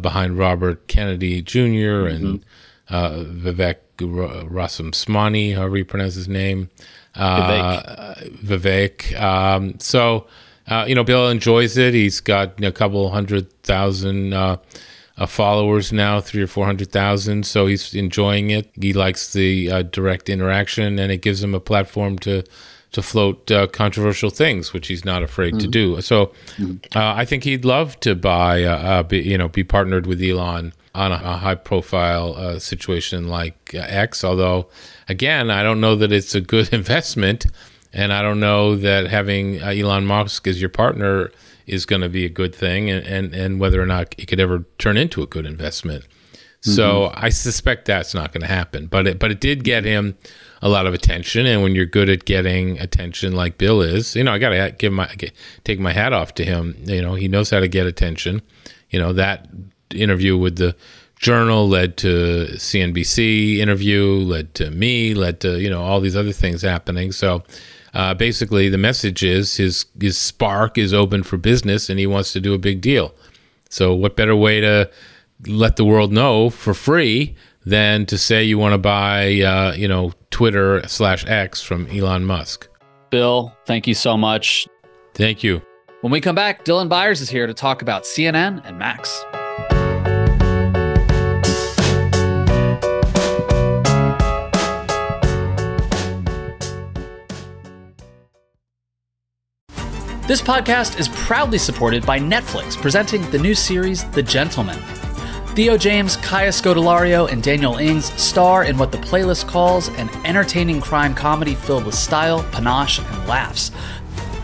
behind 0.00 0.38
Robert 0.38 0.86
Kennedy 0.86 1.40
Jr. 1.42 2.06
and 2.06 2.44
mm-hmm. 2.90 3.74
Vivek 4.00 4.92
Smani, 4.92 5.54
however 5.54 5.76
you 5.76 5.84
pronounce 5.84 6.14
his 6.14 6.28
name. 6.28 6.70
Uh, 7.14 8.14
Vivek. 8.14 9.10
Vivek. 9.10 9.20
Um, 9.20 9.78
so, 9.80 10.26
uh, 10.68 10.84
you 10.86 10.94
know, 10.94 11.04
Bill 11.04 11.28
enjoys 11.28 11.76
it. 11.76 11.94
He's 11.94 12.20
got 12.20 12.62
a 12.62 12.72
couple 12.72 13.10
hundred 13.10 13.52
thousand 13.62 14.32
uh, 14.32 14.56
uh 15.16 15.26
followers 15.26 15.92
now, 15.92 16.20
three 16.20 16.42
or 16.42 16.46
four 16.46 16.66
hundred 16.66 16.90
thousand. 16.92 17.46
So 17.46 17.66
he's 17.66 17.94
enjoying 17.94 18.50
it. 18.50 18.70
He 18.80 18.92
likes 18.92 19.32
the 19.32 19.70
uh, 19.70 19.82
direct 19.82 20.28
interaction, 20.28 20.98
and 20.98 21.12
it 21.12 21.22
gives 21.22 21.42
him 21.42 21.54
a 21.54 21.60
platform 21.60 22.18
to 22.20 22.44
to 22.92 23.02
float 23.02 23.48
uh, 23.52 23.68
controversial 23.68 24.30
things, 24.30 24.72
which 24.72 24.88
he's 24.88 25.04
not 25.04 25.22
afraid 25.22 25.54
mm-hmm. 25.54 25.60
to 25.60 25.68
do. 25.68 26.00
So, 26.00 26.32
mm-hmm. 26.56 26.98
I 26.98 27.24
think 27.24 27.44
he'd 27.44 27.64
love 27.64 28.00
to 28.00 28.16
buy, 28.16 29.02
be, 29.04 29.20
you 29.20 29.38
know, 29.38 29.48
be 29.48 29.62
partnered 29.62 30.08
with 30.08 30.20
Elon 30.20 30.72
on 30.94 31.12
a, 31.12 31.16
a 31.16 31.36
high 31.36 31.54
profile 31.54 32.34
uh, 32.36 32.58
situation 32.58 33.28
like 33.28 33.72
uh, 33.74 33.78
X. 33.78 34.24
Although, 34.24 34.68
again, 35.08 35.50
I 35.50 35.62
don't 35.62 35.80
know 35.80 35.96
that 35.96 36.12
it's 36.12 36.34
a 36.34 36.40
good 36.40 36.72
investment. 36.72 37.46
And 37.92 38.12
I 38.12 38.22
don't 38.22 38.38
know 38.38 38.76
that 38.76 39.08
having 39.08 39.60
uh, 39.60 39.66
Elon 39.66 40.06
Musk 40.06 40.46
as 40.46 40.60
your 40.60 40.70
partner 40.70 41.32
is 41.66 41.86
going 41.86 42.02
to 42.02 42.08
be 42.08 42.24
a 42.24 42.28
good 42.28 42.54
thing 42.54 42.88
and, 42.90 43.04
and, 43.06 43.34
and 43.34 43.60
whether 43.60 43.82
or 43.82 43.86
not 43.86 44.14
it 44.16 44.26
could 44.26 44.40
ever 44.40 44.64
turn 44.78 44.96
into 44.96 45.22
a 45.22 45.26
good 45.26 45.46
investment. 45.46 46.04
Mm-hmm. 46.04 46.72
So 46.72 47.10
I 47.14 47.30
suspect 47.30 47.86
that's 47.86 48.14
not 48.14 48.32
going 48.32 48.42
to 48.42 48.46
happen. 48.46 48.86
But 48.86 49.06
it, 49.06 49.18
but 49.18 49.30
it 49.30 49.40
did 49.40 49.64
get 49.64 49.84
him 49.84 50.16
a 50.62 50.68
lot 50.68 50.86
of 50.86 50.94
attention. 50.94 51.46
And 51.46 51.62
when 51.62 51.74
you're 51.74 51.86
good 51.86 52.08
at 52.08 52.26
getting 52.26 52.78
attention 52.78 53.34
like 53.34 53.58
Bill 53.58 53.80
is, 53.80 54.14
you 54.14 54.22
know, 54.22 54.32
I 54.32 54.38
got 54.38 54.50
to 54.50 54.74
give 54.78 54.92
my 54.92 55.12
take 55.64 55.80
my 55.80 55.92
hat 55.92 56.12
off 56.12 56.34
to 56.34 56.44
him. 56.44 56.76
You 56.84 57.02
know, 57.02 57.14
he 57.14 57.28
knows 57.28 57.50
how 57.50 57.60
to 57.60 57.68
get 57.68 57.86
attention. 57.86 58.42
You 58.90 58.98
know 58.98 59.12
that 59.14 59.48
interview 59.94 60.36
with 60.36 60.56
the 60.56 60.74
journal 61.20 61.68
led 61.68 61.96
to 61.98 62.48
CNBC 62.52 63.58
interview, 63.58 64.04
led 64.04 64.54
to 64.54 64.70
me, 64.70 65.14
led 65.14 65.40
to 65.40 65.60
you 65.60 65.70
know 65.70 65.82
all 65.82 66.00
these 66.00 66.16
other 66.16 66.32
things 66.32 66.62
happening. 66.62 67.12
So 67.12 67.44
uh, 67.94 68.14
basically, 68.14 68.68
the 68.68 68.78
message 68.78 69.22
is 69.22 69.56
his 69.56 69.86
his 70.00 70.16
SPARC 70.16 70.78
is 70.78 70.92
open 70.92 71.22
for 71.22 71.36
business, 71.36 71.88
and 71.88 71.98
he 71.98 72.06
wants 72.06 72.32
to 72.32 72.40
do 72.40 72.54
a 72.54 72.58
big 72.58 72.80
deal. 72.80 73.14
So 73.68 73.94
what 73.94 74.16
better 74.16 74.34
way 74.34 74.60
to 74.60 74.90
let 75.46 75.76
the 75.76 75.84
world 75.84 76.12
know 76.12 76.50
for 76.50 76.74
free 76.74 77.36
than 77.64 78.06
to 78.06 78.18
say 78.18 78.42
you 78.42 78.58
want 78.58 78.72
to 78.72 78.78
buy 78.78 79.40
uh, 79.40 79.74
you 79.74 79.88
know 79.88 80.12
Twitter 80.30 80.86
slash 80.88 81.24
X 81.26 81.62
from 81.62 81.86
Elon 81.88 82.24
Musk? 82.24 82.68
Bill, 83.10 83.54
thank 83.66 83.86
you 83.86 83.94
so 83.94 84.16
much. 84.16 84.66
Thank 85.14 85.42
you. 85.42 85.60
When 86.00 86.12
we 86.12 86.20
come 86.20 86.36
back, 86.36 86.64
Dylan 86.64 86.88
Byers 86.88 87.20
is 87.20 87.28
here 87.28 87.46
to 87.46 87.52
talk 87.52 87.82
about 87.82 88.04
CNN 88.04 88.64
and 88.64 88.78
Max. 88.78 89.22
This 100.30 100.40
podcast 100.40 101.00
is 101.00 101.08
proudly 101.08 101.58
supported 101.58 102.06
by 102.06 102.20
Netflix, 102.20 102.80
presenting 102.80 103.28
the 103.32 103.38
new 103.40 103.52
series 103.52 104.08
The 104.10 104.22
Gentlemen. 104.22 104.78
Theo 105.56 105.76
James, 105.76 106.14
Kaya 106.18 106.50
Scodelario, 106.50 107.28
and 107.28 107.42
Daniel 107.42 107.78
Ings 107.78 108.12
star 108.12 108.62
in 108.62 108.78
what 108.78 108.92
the 108.92 108.98
playlist 108.98 109.48
calls 109.48 109.88
an 109.88 110.08
entertaining 110.24 110.80
crime 110.80 111.16
comedy 111.16 111.56
filled 111.56 111.84
with 111.84 111.96
style, 111.96 112.44
panache, 112.52 113.00
and 113.00 113.26
laughs. 113.26 113.72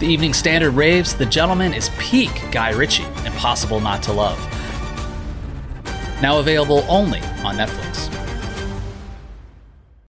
The 0.00 0.08
Evening 0.08 0.34
Standard 0.34 0.72
raves 0.72 1.14
The 1.14 1.24
Gentlemen 1.24 1.72
is 1.72 1.88
peak 2.00 2.32
Guy 2.50 2.72
Ritchie, 2.72 3.06
impossible 3.24 3.78
not 3.78 4.02
to 4.02 4.12
love. 4.12 4.40
Now 6.20 6.40
available 6.40 6.84
only 6.88 7.20
on 7.44 7.58
Netflix. 7.58 8.25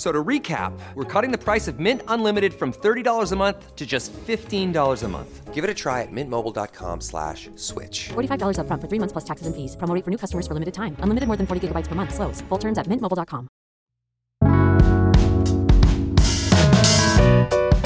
So 0.00 0.10
to 0.10 0.24
recap, 0.24 0.72
we're 0.94 1.04
cutting 1.04 1.30
the 1.30 1.36
price 1.36 1.68
of 1.68 1.78
Mint 1.78 2.00
Unlimited 2.08 2.54
from 2.54 2.72
$30 2.72 3.32
a 3.32 3.36
month 3.36 3.76
to 3.76 3.84
just 3.84 4.14
$15 4.14 5.02
a 5.02 5.08
month. 5.08 5.52
Give 5.52 5.62
it 5.62 5.68
a 5.68 5.74
try 5.74 6.00
at 6.00 6.08
mintmobile.com 6.10 7.02
slash 7.02 7.50
switch. 7.56 8.08
$45 8.08 8.60
up 8.60 8.66
front 8.66 8.80
for 8.80 8.88
three 8.88 8.98
months 8.98 9.12
plus 9.12 9.24
taxes 9.24 9.46
and 9.46 9.54
fees. 9.54 9.76
Promoting 9.76 10.02
for 10.02 10.10
new 10.10 10.16
customers 10.16 10.46
for 10.46 10.54
limited 10.54 10.72
time. 10.72 10.96
Unlimited 11.00 11.26
more 11.26 11.36
than 11.36 11.46
40 11.46 11.68
gigabytes 11.68 11.86
per 11.86 11.94
month. 11.94 12.14
Slows. 12.14 12.40
Full 12.48 12.56
terms 12.56 12.78
at 12.78 12.86
mintmobile.com. 12.86 13.48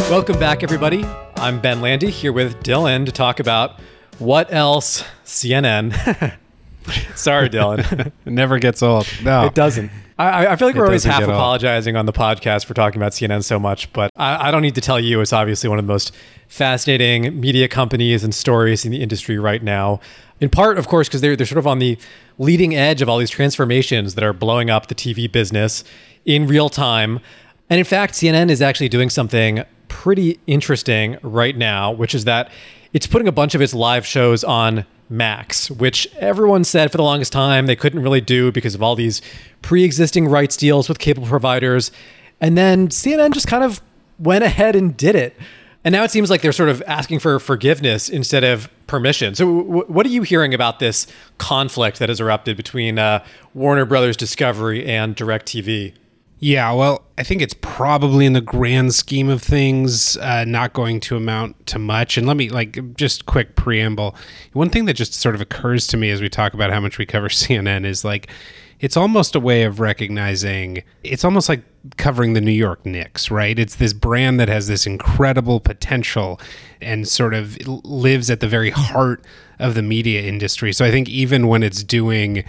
Welcome 0.09 0.39
back, 0.39 0.63
everybody. 0.63 1.05
I'm 1.35 1.61
Ben 1.61 1.81
Landy 1.81 2.11
here 2.11 2.33
with 2.33 2.63
Dylan 2.63 3.07
to 3.07 3.13
talk 3.13 3.41
about 3.41 3.81
what 4.21 4.55
else 4.55 5.03
CNN. 5.25 6.39
Sorry, 7.15 7.49
Dylan. 7.49 8.13
it 8.27 8.31
never 8.31 8.59
gets 8.59 8.83
old. 8.83 9.07
No, 9.23 9.47
it 9.47 9.55
doesn't. 9.55 9.91
I, 10.19 10.47
I 10.47 10.57
feel 10.57 10.69
like 10.69 10.77
it 10.77 10.79
we're 10.79 10.87
always 10.87 11.03
half 11.03 11.25
apologizing 11.25 11.97
on 11.97 12.07
the 12.07 12.13
podcast 12.13 12.67
for 12.67 12.75
talking 12.75 13.01
about 13.01 13.13
CNN 13.13 13.43
so 13.43 13.59
much, 13.59 13.93
but 13.93 14.11
I, 14.17 14.49
I 14.49 14.51
don't 14.53 14.63
need 14.63 14.77
to 14.77 14.81
tell 14.81 15.01
you 15.01 15.21
it's 15.21 15.33
obviously 15.33 15.69
one 15.69 15.79
of 15.79 15.85
the 15.85 15.93
most 15.93 16.15
fascinating 16.47 17.41
media 17.41 17.67
companies 17.67 18.23
and 18.23 18.33
stories 18.33 18.85
in 18.85 18.93
the 18.93 19.03
industry 19.03 19.39
right 19.39 19.63
now. 19.63 20.01
In 20.41 20.51
part, 20.51 20.79
of 20.79 20.87
course, 20.87 21.09
because 21.09 21.21
they're, 21.21 21.35
they're 21.35 21.47
sort 21.47 21.59
of 21.59 21.67
on 21.67 21.81
the 21.81 21.99
leading 22.39 22.77
edge 22.77 23.03
of 23.03 23.09
all 23.09 23.19
these 23.19 23.31
transformations 23.31 24.15
that 24.15 24.23
are 24.23 24.33
blowing 24.33 24.71
up 24.71 24.87
the 24.87 24.95
TV 24.95 25.31
business 25.31 25.83
in 26.25 26.47
real 26.47 26.69
time. 26.69 27.19
And 27.69 27.79
in 27.79 27.85
fact, 27.85 28.15
CNN 28.15 28.51
is 28.51 28.63
actually 28.63 28.89
doing 28.89 29.11
something 29.11 29.65
pretty 29.89 30.39
interesting 30.47 31.19
right 31.23 31.57
now, 31.57 31.91
which 31.91 32.15
is 32.15 32.25
that 32.25 32.51
it's 32.93 33.07
putting 33.07 33.27
a 33.27 33.33
bunch 33.33 33.55
of 33.55 33.61
its 33.61 33.75
live 33.75 34.07
shows 34.07 34.45
on 34.45 34.87
Max, 35.09 35.71
which 35.71 36.09
everyone 36.19 36.65
said 36.65 36.91
for 36.91 36.97
the 36.97 37.03
longest 37.03 37.33
time 37.33 37.67
they 37.67 37.77
couldn't 37.77 38.03
really 38.03 38.21
do 38.21 38.51
because 38.51 38.75
of 38.75 38.83
all 38.83 38.97
these 38.97 39.21
pre 39.63 39.85
existing 39.85 40.29
rights 40.29 40.57
deals 40.57 40.89
with 40.89 40.99
cable 40.99 41.27
providers. 41.27 41.91
And 42.41 42.57
then 42.59 42.89
CNN 42.89 43.33
just 43.33 43.47
kind 43.47 43.65
of 43.65 43.81
went 44.19 44.45
ahead 44.45 44.77
and 44.77 44.97
did 44.97 45.15
it. 45.15 45.37
And 45.85 45.93
now 45.93 46.03
it 46.03 46.11
seems 46.11 46.31
like 46.31 46.41
they're 46.41 46.53
sort 46.53 46.71
of 46.71 46.83
asking 46.87 47.19
for 47.19 47.39
forgiveness 47.39 48.09
instead 48.09 48.43
of 48.43 48.71
permission. 48.87 49.35
So, 49.35 49.63
w- 49.63 49.85
what 49.87 50.07
are 50.07 50.11
you 50.11 50.23
hearing 50.23 50.55
about 50.55 50.79
this 50.79 51.07
conflict 51.37 51.99
that 51.99 52.09
has 52.09 52.21
erupted 52.21 52.57
between 52.57 52.99
uh, 52.99 53.23
Warner 53.53 53.85
Brothers 53.85 54.17
Discovery 54.17 54.87
and 54.87 55.15
DirecTV? 55.15 55.93
Yeah, 56.45 56.73
well, 56.73 57.07
I 57.17 57.23
think 57.23 57.41
it's 57.41 57.55
probably 57.55 58.27
in 58.27 58.35
the 58.35 58.43
grand 58.43 58.95
scheme 58.95 59.31
of 59.31 59.41
things 59.41 60.19
uh, 60.19 60.45
not 60.45 60.75
going 60.75 61.01
to 61.01 61.17
amount 61.17 61.67
to 61.69 61.79
much. 61.79 62.19
And 62.19 62.27
let 62.27 62.37
me, 62.37 62.51
like, 62.51 62.95
just 62.97 63.25
quick 63.25 63.57
preamble. 63.57 64.15
One 64.53 64.69
thing 64.69 64.85
that 64.85 64.93
just 64.93 65.15
sort 65.15 65.35
of 65.35 65.41
occurs 65.41 65.87
to 65.87 65.97
me 65.97 66.11
as 66.11 66.21
we 66.21 66.29
talk 66.29 66.53
about 66.53 66.71
how 66.71 66.81
much 66.81 66.99
we 66.99 67.07
cover 67.07 67.29
CNN 67.31 67.87
is 67.87 68.05
like, 68.05 68.29
it's 68.79 68.95
almost 68.95 69.35
a 69.35 69.41
way 69.41 69.63
of 69.63 69.81
recognizing, 69.81 70.85
it's 71.03 71.25
almost 71.25 71.49
like 71.49 71.63
covering 71.97 72.35
the 72.35 72.43
New 72.43 72.53
York 72.53 72.85
Knicks, 72.85 73.31
right? 73.31 73.59
It's 73.59 73.77
this 73.77 73.95
brand 73.95 74.39
that 74.39 74.51
has 74.51 74.69
this 74.69 74.87
incredible 74.87 75.61
potential 75.61 76.39
and 76.83 77.09
sort 77.09 77.33
of 77.33 77.57
lives 77.87 78.29
at 78.29 78.41
the 78.41 78.49
very 78.49 78.69
heart 78.69 79.25
of 79.59 79.75
the 79.75 79.83
media 79.83 80.21
industry. 80.21 80.75
So 80.75 80.85
I 80.85 80.91
think 80.91 81.09
even 81.09 81.49
when 81.49 81.63
it's 81.63 81.83
doing 81.83 82.45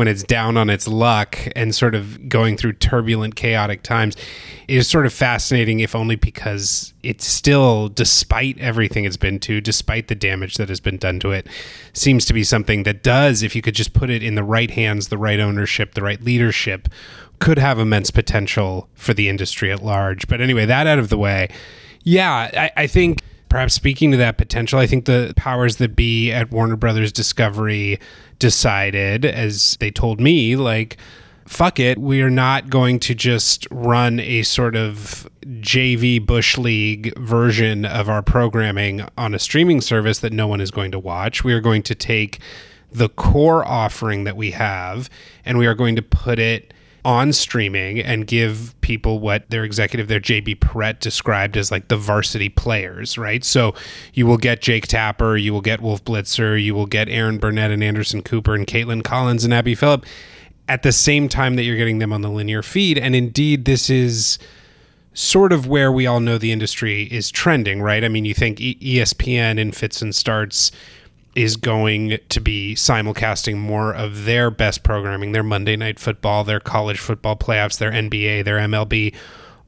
when 0.00 0.08
it's 0.08 0.22
down 0.22 0.56
on 0.56 0.70
its 0.70 0.88
luck 0.88 1.36
and 1.54 1.74
sort 1.74 1.94
of 1.94 2.26
going 2.26 2.56
through 2.56 2.72
turbulent, 2.72 3.36
chaotic 3.36 3.82
times 3.82 4.16
is 4.66 4.88
sort 4.88 5.04
of 5.04 5.12
fascinating, 5.12 5.80
if 5.80 5.94
only 5.94 6.16
because 6.16 6.94
it's 7.02 7.26
still, 7.26 7.90
despite 7.90 8.58
everything 8.58 9.04
it's 9.04 9.18
been 9.18 9.38
to, 9.38 9.60
despite 9.60 10.08
the 10.08 10.14
damage 10.14 10.54
that 10.54 10.70
has 10.70 10.80
been 10.80 10.96
done 10.96 11.20
to 11.20 11.32
it, 11.32 11.46
seems 11.92 12.24
to 12.24 12.32
be 12.32 12.42
something 12.42 12.84
that 12.84 13.02
does, 13.02 13.42
if 13.42 13.54
you 13.54 13.60
could 13.60 13.74
just 13.74 13.92
put 13.92 14.08
it 14.08 14.22
in 14.22 14.36
the 14.36 14.42
right 14.42 14.70
hands, 14.70 15.08
the 15.08 15.18
right 15.18 15.38
ownership, 15.38 15.92
the 15.92 16.02
right 16.02 16.22
leadership, 16.22 16.88
could 17.38 17.58
have 17.58 17.78
immense 17.78 18.10
potential 18.10 18.88
for 18.94 19.12
the 19.12 19.28
industry 19.28 19.70
at 19.70 19.82
large. 19.82 20.26
But 20.28 20.40
anyway, 20.40 20.64
that 20.64 20.86
out 20.86 20.98
of 20.98 21.10
the 21.10 21.18
way. 21.18 21.50
Yeah, 22.04 22.32
I, 22.54 22.70
I 22.74 22.86
think 22.86 23.20
perhaps 23.50 23.74
speaking 23.74 24.10
to 24.12 24.16
that 24.16 24.38
potential, 24.38 24.78
I 24.78 24.86
think 24.86 25.04
the 25.04 25.34
powers 25.36 25.76
that 25.76 25.94
be 25.94 26.32
at 26.32 26.50
Warner 26.50 26.76
Brothers 26.76 27.12
Discovery 27.12 28.00
decided, 28.38 29.26
as 29.26 29.76
they 29.80 29.90
told 29.90 30.20
me, 30.20 30.56
like, 30.56 30.96
fuck 31.46 31.80
it, 31.80 31.98
we 31.98 32.22
are 32.22 32.30
not 32.30 32.70
going 32.70 33.00
to 33.00 33.14
just 33.14 33.66
run 33.70 34.20
a 34.20 34.44
sort 34.44 34.76
of 34.76 35.28
JV 35.44 36.24
Bush 36.24 36.56
League 36.56 37.12
version 37.18 37.84
of 37.84 38.08
our 38.08 38.22
programming 38.22 39.06
on 39.18 39.34
a 39.34 39.38
streaming 39.38 39.80
service 39.80 40.20
that 40.20 40.32
no 40.32 40.46
one 40.46 40.60
is 40.60 40.70
going 40.70 40.92
to 40.92 40.98
watch. 40.98 41.42
We 41.42 41.52
are 41.52 41.60
going 41.60 41.82
to 41.82 41.94
take 41.94 42.38
the 42.92 43.08
core 43.08 43.64
offering 43.66 44.24
that 44.24 44.36
we 44.36 44.52
have 44.52 45.10
and 45.44 45.58
we 45.58 45.66
are 45.66 45.74
going 45.74 45.96
to 45.96 46.02
put 46.02 46.38
it 46.38 46.72
on 47.04 47.32
streaming 47.32 48.00
and 48.00 48.26
give 48.26 48.74
people 48.80 49.18
what 49.18 49.48
their 49.50 49.64
executive, 49.64 50.08
their 50.08 50.20
JB 50.20 50.58
Perrette 50.58 51.00
described 51.00 51.56
as 51.56 51.70
like 51.70 51.88
the 51.88 51.96
varsity 51.96 52.48
players, 52.48 53.16
right? 53.16 53.44
So 53.44 53.74
you 54.12 54.26
will 54.26 54.36
get 54.36 54.60
Jake 54.60 54.86
Tapper, 54.86 55.36
you 55.36 55.52
will 55.52 55.60
get 55.60 55.80
Wolf 55.80 56.04
Blitzer, 56.04 56.62
you 56.62 56.74
will 56.74 56.86
get 56.86 57.08
Erin 57.08 57.38
Burnett 57.38 57.70
and 57.70 57.82
Anderson 57.82 58.22
Cooper 58.22 58.54
and 58.54 58.66
Kaitlan 58.66 59.02
Collins 59.02 59.44
and 59.44 59.54
Abby 59.54 59.74
Phillip 59.74 60.04
at 60.68 60.82
the 60.82 60.92
same 60.92 61.28
time 61.28 61.56
that 61.56 61.64
you're 61.64 61.76
getting 61.76 61.98
them 61.98 62.12
on 62.12 62.22
the 62.22 62.30
linear 62.30 62.62
feed. 62.62 62.96
And 62.96 63.16
indeed, 63.16 63.64
this 63.64 63.90
is 63.90 64.38
sort 65.12 65.52
of 65.52 65.66
where 65.66 65.90
we 65.90 66.06
all 66.06 66.20
know 66.20 66.38
the 66.38 66.52
industry 66.52 67.02
is 67.04 67.30
trending, 67.30 67.82
right? 67.82 68.04
I 68.04 68.08
mean, 68.08 68.24
you 68.24 68.34
think 68.34 68.58
ESPN 68.58 69.58
in 69.58 69.72
fits 69.72 70.00
and 70.00 70.14
starts 70.14 70.70
is 71.34 71.56
going 71.56 72.18
to 72.28 72.40
be 72.40 72.74
simulcasting 72.74 73.56
more 73.56 73.94
of 73.94 74.24
their 74.24 74.50
best 74.50 74.82
programming, 74.82 75.32
their 75.32 75.42
Monday 75.42 75.76
Night 75.76 75.98
Football, 75.98 76.44
their 76.44 76.60
college 76.60 76.98
football 76.98 77.36
playoffs, 77.36 77.78
their 77.78 77.92
NBA, 77.92 78.44
their 78.44 78.58
MLB 78.58 79.14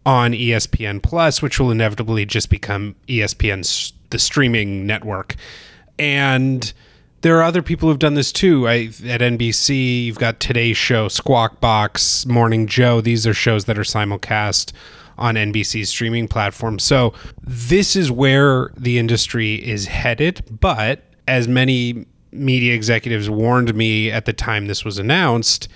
on 0.05 0.33
ESPN 0.33 1.03
Plus, 1.03 1.41
which 1.41 1.61
will 1.61 1.71
inevitably 1.71 2.27
just 2.27 2.51
become 2.51 2.97
ESPN's 3.07 3.93
the 4.11 4.19
streaming 4.19 4.87
network. 4.87 5.37
And 5.99 6.73
there 7.23 7.39
are 7.39 7.43
other 7.43 7.63
people 7.63 7.89
who've 7.89 7.99
done 7.99 8.15
this 8.15 8.33
too. 8.33 8.69
I, 8.69 8.87
at 9.07 9.21
NBC, 9.21 10.05
you've 10.05 10.19
got 10.19 10.41
Today's 10.41 10.77
Show, 10.77 11.09
Squawk 11.09 11.61
Box, 11.61 12.27
Morning 12.27 12.67
Joe. 12.67 13.01
These 13.01 13.27
are 13.27 13.35
shows 13.35 13.67
that 13.67 13.79
are 13.79 13.83
simulcast 13.83 14.73
on 15.19 15.37
NBC's 15.37 15.89
streaming 15.89 16.27
platform. 16.27 16.79
So 16.79 17.15
this 17.43 17.95
is 17.95 18.11
where 18.11 18.73
the 18.77 18.99
industry 18.99 19.55
is 19.55 19.87
headed, 19.87 20.45
but 20.61 21.05
as 21.27 21.49
many 21.49 22.07
media 22.31 22.75
executives 22.75 23.29
warned 23.29 23.75
me 23.75 24.11
at 24.11 24.25
the 24.25 24.33
time 24.33 24.67
this 24.67 24.85
was 24.85 24.99
announced, 24.99 25.69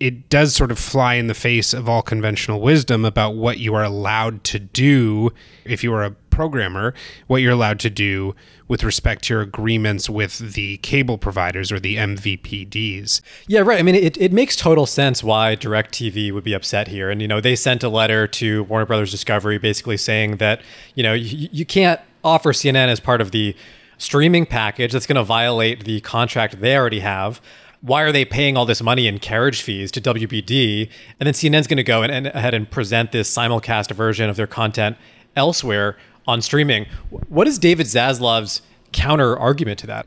it 0.00 0.28
does 0.28 0.54
sort 0.54 0.70
of 0.70 0.78
fly 0.78 1.14
in 1.14 1.28
the 1.28 1.34
face 1.34 1.72
of 1.72 1.88
all 1.88 2.02
conventional 2.02 2.60
wisdom 2.60 3.04
about 3.04 3.34
what 3.36 3.58
you 3.58 3.74
are 3.74 3.84
allowed 3.84 4.42
to 4.44 4.58
do 4.58 5.30
if 5.64 5.84
you 5.84 5.92
are 5.94 6.04
a 6.04 6.10
programmer, 6.30 6.92
what 7.28 7.40
you're 7.40 7.52
allowed 7.52 7.78
to 7.78 7.88
do 7.88 8.34
with 8.66 8.82
respect 8.82 9.24
to 9.24 9.34
your 9.34 9.42
agreements 9.42 10.10
with 10.10 10.38
the 10.54 10.78
cable 10.78 11.16
providers 11.16 11.70
or 11.70 11.78
the 11.78 11.96
MVPDs. 11.96 13.20
Yeah, 13.46 13.60
right. 13.60 13.78
I 13.78 13.82
mean, 13.82 13.94
it, 13.94 14.16
it 14.16 14.32
makes 14.32 14.56
total 14.56 14.84
sense 14.84 15.22
why 15.22 15.54
DirecTV 15.54 16.32
would 16.32 16.44
be 16.44 16.54
upset 16.54 16.88
here. 16.88 17.08
And, 17.08 17.22
you 17.22 17.28
know, 17.28 17.40
they 17.40 17.54
sent 17.54 17.84
a 17.84 17.88
letter 17.88 18.26
to 18.26 18.64
Warner 18.64 18.86
Brothers 18.86 19.12
Discovery 19.12 19.58
basically 19.58 19.96
saying 19.96 20.38
that, 20.38 20.60
you 20.96 21.04
know, 21.04 21.12
you, 21.12 21.48
you 21.52 21.64
can't 21.64 22.00
offer 22.24 22.52
CNN 22.52 22.88
as 22.88 22.98
part 22.98 23.20
of 23.20 23.30
the 23.30 23.54
streaming 23.98 24.46
package 24.46 24.92
that's 24.92 25.06
going 25.06 25.16
to 25.16 25.24
violate 25.24 25.84
the 25.84 26.00
contract 26.00 26.60
they 26.60 26.76
already 26.76 27.00
have. 27.00 27.40
Why 27.80 28.02
are 28.02 28.12
they 28.12 28.24
paying 28.24 28.56
all 28.56 28.64
this 28.64 28.82
money 28.82 29.06
in 29.06 29.18
carriage 29.18 29.62
fees 29.62 29.90
to 29.92 30.00
WBD? 30.00 30.88
And 31.20 31.26
then 31.26 31.34
CNN's 31.34 31.66
going 31.66 31.76
to 31.76 31.82
go 31.82 32.02
and, 32.02 32.10
and 32.10 32.26
ahead 32.28 32.54
and 32.54 32.70
present 32.70 33.12
this 33.12 33.34
simulcast 33.34 33.94
version 33.94 34.30
of 34.30 34.36
their 34.36 34.46
content 34.46 34.96
elsewhere 35.36 35.96
on 36.26 36.40
streaming. 36.40 36.86
What 37.28 37.46
is 37.46 37.58
David 37.58 37.86
Zaslav's 37.86 38.62
counter 38.92 39.36
argument 39.36 39.78
to 39.80 39.86
that? 39.88 40.06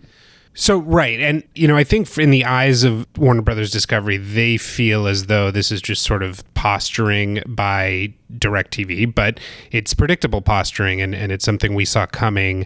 So 0.60 0.80
right, 0.80 1.20
and 1.20 1.44
you 1.54 1.68
know, 1.68 1.78
I 1.78 1.84
think 1.84 2.18
in 2.18 2.32
the 2.32 2.44
eyes 2.44 2.84
of 2.84 3.06
Warner 3.16 3.44
Brothers 3.44 3.70
Discovery, 3.70 4.18
they 4.18 4.58
feel 4.58 5.06
as 5.06 5.28
though 5.28 5.52
this 5.52 5.72
is 5.72 5.84
just 5.84 6.02
sort 6.02 6.24
of 6.24 6.44
posturing 6.56 7.44
by 7.46 8.12
DirecTV, 8.34 9.14
but 9.14 9.40
it's 9.70 9.94
predictable 9.94 10.42
posturing, 10.42 11.00
and, 11.00 11.14
and 11.14 11.32
it's 11.32 11.46
something 11.46 11.76
we 11.76 11.86
saw 11.86 12.08
coming 12.08 12.66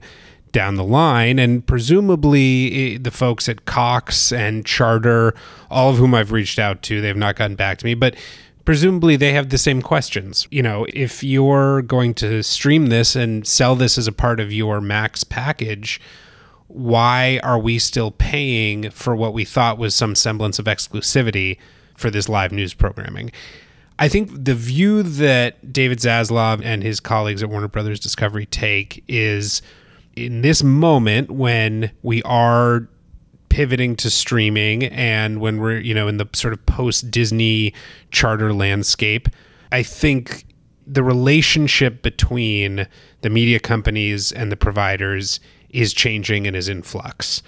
down 0.51 0.75
the 0.75 0.83
line. 0.83 1.39
And 1.39 1.65
presumably, 1.65 2.97
the 2.97 3.11
folks 3.11 3.47
at 3.49 3.65
Cox 3.65 4.31
and 4.31 4.65
Charter, 4.65 5.33
all 5.69 5.89
of 5.89 5.97
whom 5.97 6.13
I've 6.13 6.31
reached 6.31 6.59
out 6.59 6.81
to, 6.83 7.01
they 7.01 7.07
have 7.07 7.17
not 7.17 7.35
gotten 7.35 7.55
back 7.55 7.77
to 7.79 7.85
me, 7.85 7.93
but 7.93 8.15
presumably 8.65 9.15
they 9.15 9.33
have 9.33 9.49
the 9.49 9.57
same 9.57 9.81
questions. 9.81 10.47
You 10.51 10.63
know, 10.63 10.85
if 10.93 11.23
you're 11.23 11.81
going 11.81 12.13
to 12.15 12.43
stream 12.43 12.87
this 12.87 13.15
and 13.15 13.45
sell 13.45 13.75
this 13.75 13.97
as 13.97 14.07
a 14.07 14.11
part 14.11 14.39
of 14.39 14.51
your 14.51 14.81
Max 14.81 15.23
package, 15.23 15.99
why 16.67 17.39
are 17.43 17.59
we 17.59 17.79
still 17.79 18.11
paying 18.11 18.89
for 18.91 19.15
what 19.15 19.33
we 19.33 19.43
thought 19.43 19.77
was 19.77 19.93
some 19.93 20.15
semblance 20.15 20.59
of 20.59 20.65
exclusivity 20.65 21.57
for 21.95 22.09
this 22.09 22.29
live 22.29 22.51
news 22.51 22.73
programming? 22.73 23.31
I 23.99 24.07
think 24.07 24.45
the 24.45 24.55
view 24.55 25.03
that 25.03 25.71
David 25.71 25.99
Zaslav 25.99 26.63
and 26.63 26.81
his 26.81 26.99
colleagues 26.99 27.43
at 27.43 27.49
Warner 27.49 27.67
Brothers 27.67 27.99
Discovery 27.99 28.47
take 28.47 29.03
is 29.07 29.61
in 30.15 30.41
this 30.41 30.63
moment 30.63 31.31
when 31.31 31.91
we 32.01 32.21
are 32.23 32.87
pivoting 33.49 33.97
to 33.97 34.09
streaming 34.09 34.85
and 34.85 35.41
when 35.41 35.59
we're 35.59 35.77
you 35.77 35.93
know 35.93 36.07
in 36.07 36.17
the 36.17 36.27
sort 36.33 36.53
of 36.53 36.65
post 36.65 37.11
Disney 37.11 37.73
charter 38.09 38.53
landscape, 38.53 39.27
I 39.71 39.83
think 39.83 40.45
the 40.87 41.03
relationship 41.03 42.01
between 42.01 42.87
the 43.21 43.29
media 43.29 43.59
companies 43.59 44.31
and 44.31 44.51
the 44.51 44.57
providers 44.57 45.39
is 45.69 45.93
changing 45.93 46.47
and 46.47 46.55
is 46.55 46.67
in 46.67 46.81
flux. 46.81 47.43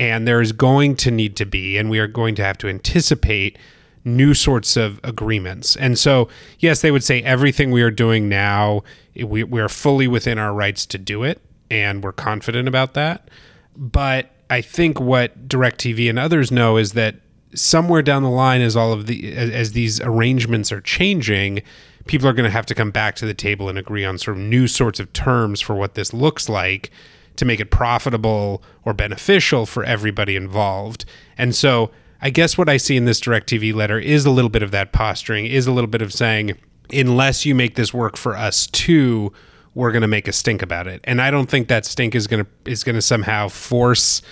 And 0.00 0.26
there 0.26 0.40
is 0.40 0.52
going 0.52 0.96
to 0.96 1.10
need 1.10 1.36
to 1.36 1.44
be, 1.44 1.76
and 1.76 1.90
we 1.90 1.98
are 1.98 2.06
going 2.06 2.34
to 2.36 2.44
have 2.44 2.56
to 2.58 2.68
anticipate 2.68 3.58
new 4.04 4.32
sorts 4.32 4.76
of 4.76 5.00
agreements. 5.02 5.76
And 5.76 5.98
so, 5.98 6.28
yes, 6.60 6.80
they 6.80 6.90
would 6.90 7.04
say 7.04 7.20
everything 7.22 7.72
we 7.72 7.82
are 7.82 7.90
doing 7.90 8.28
now, 8.28 8.82
we, 9.16 9.42
we 9.42 9.60
are 9.60 9.68
fully 9.68 10.08
within 10.08 10.38
our 10.38 10.54
rights 10.54 10.86
to 10.86 10.98
do 10.98 11.24
it 11.24 11.42
and 11.70 12.02
we're 12.02 12.12
confident 12.12 12.68
about 12.68 12.94
that. 12.94 13.28
But 13.76 14.30
I 14.50 14.60
think 14.60 15.00
what 15.00 15.48
DirecTV 15.48 16.08
and 16.08 16.18
others 16.18 16.50
know 16.50 16.76
is 16.76 16.92
that 16.92 17.16
somewhere 17.54 18.02
down 18.02 18.22
the 18.22 18.30
line, 18.30 18.60
as 18.60 18.76
all 18.76 18.92
of 18.92 19.06
the 19.06 19.34
as, 19.34 19.50
as 19.50 19.72
these 19.72 20.00
arrangements 20.00 20.72
are 20.72 20.80
changing, 20.80 21.62
people 22.06 22.28
are 22.28 22.32
going 22.32 22.44
to 22.44 22.50
have 22.50 22.66
to 22.66 22.74
come 22.74 22.90
back 22.90 23.14
to 23.16 23.26
the 23.26 23.34
table 23.34 23.68
and 23.68 23.78
agree 23.78 24.04
on 24.04 24.18
sort 24.18 24.36
of 24.36 24.42
new 24.42 24.66
sorts 24.66 25.00
of 25.00 25.12
terms 25.12 25.60
for 25.60 25.74
what 25.74 25.94
this 25.94 26.12
looks 26.12 26.48
like 26.48 26.90
to 27.36 27.44
make 27.44 27.60
it 27.60 27.70
profitable 27.70 28.62
or 28.84 28.92
beneficial 28.92 29.64
for 29.64 29.84
everybody 29.84 30.34
involved. 30.34 31.04
And 31.36 31.54
so 31.54 31.90
I 32.20 32.30
guess 32.30 32.58
what 32.58 32.68
I 32.68 32.78
see 32.78 32.96
in 32.96 33.04
this 33.04 33.20
DirecTV 33.20 33.74
letter 33.74 33.98
is 33.98 34.26
a 34.26 34.30
little 34.30 34.48
bit 34.48 34.62
of 34.62 34.72
that 34.72 34.92
posturing, 34.92 35.46
is 35.46 35.66
a 35.66 35.72
little 35.72 35.88
bit 35.88 36.02
of 36.02 36.12
saying, 36.12 36.58
unless 36.92 37.46
you 37.46 37.54
make 37.54 37.76
this 37.76 37.94
work 37.94 38.16
for 38.16 38.36
us 38.36 38.66
too, 38.66 39.32
we're 39.78 39.92
going 39.92 40.02
to 40.02 40.08
make 40.08 40.26
a 40.26 40.32
stink 40.32 40.60
about 40.60 40.88
it. 40.88 41.00
And 41.04 41.22
I 41.22 41.30
don't 41.30 41.48
think 41.48 41.68
that 41.68 41.86
stink 41.86 42.16
is 42.16 42.26
going 42.26 42.44
to 42.44 42.50
is 42.68 42.82
going 42.82 42.96
to 42.96 43.02
somehow 43.02 43.46
force 43.46 44.22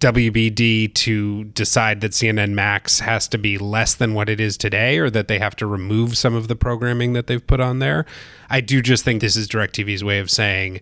WBD 0.00 0.92
to 0.94 1.44
decide 1.44 2.00
that 2.00 2.10
CNN 2.10 2.54
Max 2.54 2.98
has 2.98 3.28
to 3.28 3.38
be 3.38 3.56
less 3.56 3.94
than 3.94 4.14
what 4.14 4.28
it 4.28 4.40
is 4.40 4.56
today 4.56 4.98
or 4.98 5.10
that 5.10 5.28
they 5.28 5.38
have 5.38 5.54
to 5.56 5.66
remove 5.66 6.18
some 6.18 6.34
of 6.34 6.48
the 6.48 6.56
programming 6.56 7.12
that 7.12 7.28
they've 7.28 7.46
put 7.46 7.60
on 7.60 7.78
there. 7.78 8.04
I 8.50 8.60
do 8.60 8.82
just 8.82 9.04
think 9.04 9.20
this 9.20 9.36
is 9.36 9.46
DirecTV's 9.46 10.02
way 10.02 10.18
of 10.18 10.28
saying 10.28 10.80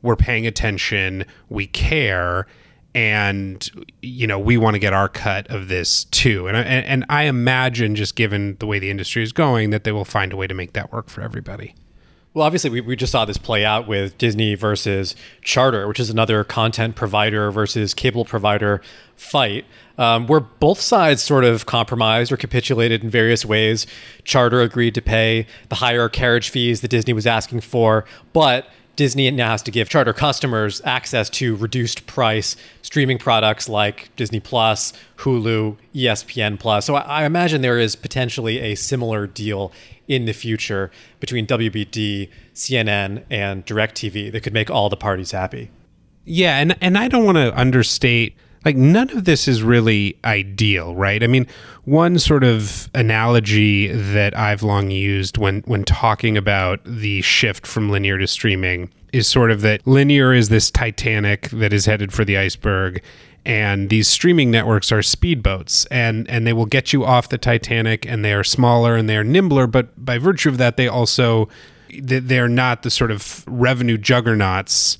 we're 0.00 0.16
paying 0.16 0.46
attention, 0.46 1.26
we 1.50 1.66
care, 1.66 2.46
and 2.94 3.70
you 4.00 4.26
know 4.26 4.38
we 4.38 4.56
want 4.56 4.72
to 4.72 4.78
get 4.78 4.94
our 4.94 5.10
cut 5.10 5.50
of 5.50 5.68
this 5.68 6.04
too 6.04 6.46
and 6.46 6.56
I, 6.56 6.62
and 6.62 7.04
I 7.10 7.24
imagine 7.24 7.94
just 7.94 8.14
given 8.14 8.56
the 8.60 8.66
way 8.66 8.78
the 8.78 8.88
industry 8.88 9.22
is 9.22 9.32
going 9.32 9.70
that 9.70 9.82
they 9.82 9.90
will 9.92 10.04
find 10.04 10.32
a 10.32 10.36
way 10.36 10.46
to 10.46 10.54
make 10.54 10.74
that 10.74 10.92
work 10.92 11.10
for 11.10 11.20
everybody 11.20 11.74
well, 12.34 12.44
obviously, 12.44 12.68
we, 12.68 12.80
we 12.80 12.96
just 12.96 13.12
saw 13.12 13.24
this 13.24 13.38
play 13.38 13.64
out 13.64 13.86
with 13.86 14.18
Disney 14.18 14.56
versus 14.56 15.14
Charter, 15.42 15.86
which 15.86 16.00
is 16.00 16.10
another 16.10 16.42
content 16.42 16.96
provider 16.96 17.52
versus 17.52 17.94
cable 17.94 18.24
provider 18.24 18.82
fight, 19.14 19.64
um, 19.98 20.26
where 20.26 20.40
both 20.40 20.80
sides 20.80 21.22
sort 21.22 21.44
of 21.44 21.64
compromised 21.64 22.32
or 22.32 22.36
capitulated 22.36 23.04
in 23.04 23.08
various 23.08 23.44
ways. 23.44 23.86
Charter 24.24 24.60
agreed 24.62 24.96
to 24.96 25.00
pay 25.00 25.46
the 25.68 25.76
higher 25.76 26.08
carriage 26.08 26.50
fees 26.50 26.80
that 26.80 26.88
Disney 26.88 27.12
was 27.12 27.24
asking 27.24 27.60
for, 27.60 28.04
but 28.32 28.66
Disney 28.96 29.30
now 29.30 29.50
has 29.50 29.62
to 29.62 29.70
give 29.70 29.88
charter 29.88 30.12
customers 30.12 30.80
access 30.84 31.28
to 31.30 31.56
reduced 31.56 32.06
price 32.06 32.56
streaming 32.82 33.18
products 33.18 33.68
like 33.68 34.14
Disney 34.16 34.40
Plus, 34.40 34.92
Hulu, 35.18 35.76
ESPN 35.94 36.58
Plus. 36.58 36.86
So 36.86 36.94
I, 36.96 37.22
I 37.22 37.24
imagine 37.24 37.62
there 37.62 37.78
is 37.78 37.96
potentially 37.96 38.60
a 38.60 38.74
similar 38.74 39.26
deal 39.26 39.72
in 40.06 40.26
the 40.26 40.32
future 40.32 40.90
between 41.20 41.46
WBD, 41.46 42.28
CNN, 42.54 43.24
and 43.30 43.64
DirecTV 43.66 44.30
that 44.32 44.42
could 44.42 44.52
make 44.52 44.70
all 44.70 44.88
the 44.88 44.96
parties 44.96 45.30
happy. 45.32 45.70
Yeah, 46.24 46.58
and 46.58 46.76
and 46.80 46.96
I 46.96 47.08
don't 47.08 47.24
want 47.24 47.36
to 47.36 47.54
understate 47.54 48.34
like 48.64 48.76
none 48.76 49.10
of 49.10 49.24
this 49.24 49.46
is 49.46 49.62
really 49.62 50.18
ideal, 50.24 50.94
right? 50.94 51.22
I 51.22 51.26
mean, 51.26 51.46
one 51.84 52.18
sort 52.18 52.44
of 52.44 52.88
analogy 52.94 53.88
that 53.88 54.36
I've 54.36 54.62
long 54.62 54.90
used 54.90 55.38
when 55.38 55.60
when 55.66 55.84
talking 55.84 56.36
about 56.36 56.80
the 56.84 57.20
shift 57.22 57.66
from 57.66 57.90
linear 57.90 58.18
to 58.18 58.26
streaming 58.26 58.90
is 59.12 59.28
sort 59.28 59.50
of 59.50 59.60
that 59.60 59.86
linear 59.86 60.32
is 60.32 60.48
this 60.48 60.70
Titanic 60.70 61.50
that 61.50 61.72
is 61.72 61.86
headed 61.86 62.12
for 62.12 62.24
the 62.24 62.36
iceberg 62.36 63.02
and 63.46 63.90
these 63.90 64.08
streaming 64.08 64.50
networks 64.50 64.90
are 64.90 65.00
speedboats 65.00 65.86
and 65.90 66.28
and 66.28 66.46
they 66.46 66.52
will 66.52 66.66
get 66.66 66.92
you 66.92 67.04
off 67.04 67.28
the 67.28 67.38
Titanic 67.38 68.06
and 68.06 68.24
they 68.24 68.32
are 68.32 68.44
smaller 68.44 68.96
and 68.96 69.08
they 69.08 69.16
are 69.16 69.24
nimbler 69.24 69.66
but 69.66 70.04
by 70.04 70.18
virtue 70.18 70.48
of 70.48 70.58
that 70.58 70.76
they 70.76 70.88
also 70.88 71.48
they're 72.00 72.48
not 72.48 72.82
the 72.82 72.90
sort 72.90 73.10
of 73.10 73.44
revenue 73.46 73.98
juggernauts 73.98 74.98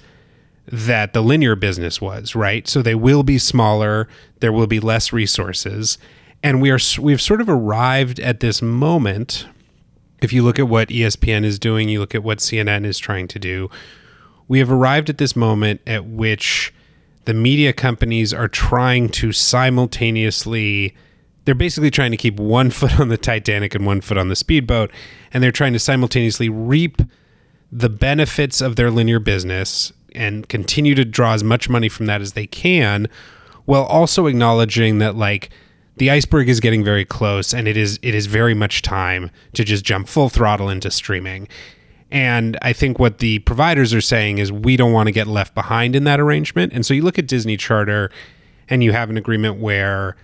that 0.66 1.12
the 1.12 1.22
linear 1.22 1.56
business 1.56 2.00
was, 2.00 2.34
right? 2.34 2.66
So 2.66 2.82
they 2.82 2.94
will 2.94 3.22
be 3.22 3.38
smaller, 3.38 4.08
there 4.40 4.52
will 4.52 4.66
be 4.66 4.80
less 4.80 5.12
resources, 5.12 5.98
and 6.42 6.60
we 6.60 6.70
are 6.70 6.78
we've 7.00 7.20
sort 7.20 7.40
of 7.40 7.48
arrived 7.48 8.20
at 8.20 8.40
this 8.40 8.62
moment. 8.62 9.46
If 10.22 10.32
you 10.32 10.42
look 10.42 10.58
at 10.58 10.68
what 10.68 10.88
ESPN 10.88 11.44
is 11.44 11.58
doing, 11.58 11.88
you 11.88 12.00
look 12.00 12.14
at 12.14 12.22
what 12.22 12.38
CNN 12.38 12.86
is 12.86 12.98
trying 12.98 13.28
to 13.28 13.38
do, 13.38 13.68
we 14.48 14.58
have 14.58 14.70
arrived 14.70 15.10
at 15.10 15.18
this 15.18 15.36
moment 15.36 15.80
at 15.86 16.06
which 16.06 16.72
the 17.24 17.34
media 17.34 17.72
companies 17.72 18.32
are 18.32 18.48
trying 18.48 19.08
to 19.08 19.32
simultaneously 19.32 20.94
they're 21.44 21.54
basically 21.54 21.90
trying 21.90 22.10
to 22.10 22.16
keep 22.16 22.38
one 22.38 22.70
foot 22.70 22.98
on 22.98 23.08
the 23.08 23.18
Titanic 23.18 23.74
and 23.74 23.86
one 23.86 24.00
foot 24.00 24.18
on 24.18 24.28
the 24.28 24.36
speedboat 24.36 24.90
and 25.32 25.42
they're 25.42 25.52
trying 25.52 25.72
to 25.72 25.78
simultaneously 25.78 26.48
reap 26.48 27.02
the 27.72 27.88
benefits 27.88 28.60
of 28.60 28.76
their 28.76 28.90
linear 28.90 29.18
business 29.18 29.92
and 30.14 30.48
continue 30.48 30.94
to 30.94 31.04
draw 31.04 31.32
as 31.32 31.44
much 31.44 31.68
money 31.68 31.88
from 31.88 32.06
that 32.06 32.20
as 32.20 32.32
they 32.32 32.46
can 32.46 33.08
while 33.64 33.84
also 33.84 34.26
acknowledging 34.26 34.98
that 34.98 35.16
like 35.16 35.50
the 35.96 36.10
iceberg 36.10 36.48
is 36.48 36.60
getting 36.60 36.84
very 36.84 37.04
close 37.04 37.54
and 37.54 37.66
it 37.68 37.76
is 37.76 37.98
it 38.02 38.14
is 38.14 38.26
very 38.26 38.54
much 38.54 38.82
time 38.82 39.30
to 39.52 39.64
just 39.64 39.84
jump 39.84 40.08
full 40.08 40.28
throttle 40.28 40.68
into 40.68 40.90
streaming 40.90 41.48
and 42.14 42.56
I 42.62 42.72
think 42.72 43.00
what 43.00 43.18
the 43.18 43.40
providers 43.40 43.92
are 43.92 44.00
saying 44.00 44.38
is 44.38 44.52
we 44.52 44.76
don't 44.76 44.92
want 44.92 45.08
to 45.08 45.12
get 45.12 45.26
left 45.26 45.52
behind 45.52 45.96
in 45.96 46.04
that 46.04 46.20
arrangement. 46.20 46.72
And 46.72 46.86
so 46.86 46.94
you 46.94 47.02
look 47.02 47.18
at 47.18 47.26
Disney 47.26 47.56
Charter 47.56 48.08
and 48.68 48.84
you 48.84 48.92
have 48.92 49.10
an 49.10 49.16
agreement 49.16 49.58
where 49.58 50.16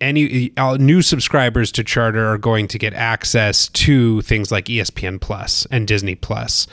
any 0.00 0.50
new 0.78 1.02
subscribers 1.02 1.70
to 1.72 1.84
Charter 1.84 2.26
are 2.26 2.38
going 2.38 2.68
to 2.68 2.78
get 2.78 2.94
access 2.94 3.68
to 3.68 4.22
things 4.22 4.50
like 4.50 4.64
ESPN 4.64 5.20
Plus 5.20 5.66
and 5.70 5.86
Disney 5.86 6.14
Plus. 6.14 6.66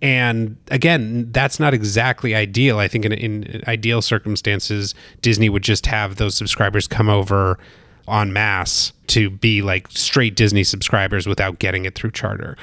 And 0.00 0.56
again, 0.70 1.32
that's 1.32 1.58
not 1.58 1.74
exactly 1.74 2.34
ideal. 2.34 2.78
I 2.78 2.86
think 2.86 3.04
in, 3.04 3.12
in 3.12 3.62
ideal 3.66 4.00
circumstances, 4.00 4.94
Disney 5.22 5.48
would 5.48 5.64
just 5.64 5.86
have 5.86 6.16
those 6.16 6.36
subscribers 6.36 6.86
come 6.86 7.08
over 7.08 7.58
en 8.06 8.32
masse 8.32 8.92
to 9.08 9.28
be 9.28 9.60
like 9.60 9.88
straight 9.90 10.36
Disney 10.36 10.64
subscribers 10.64 11.26
without 11.26 11.58
getting 11.58 11.84
it 11.84 11.94
through 11.94 12.12
Charter 12.12 12.56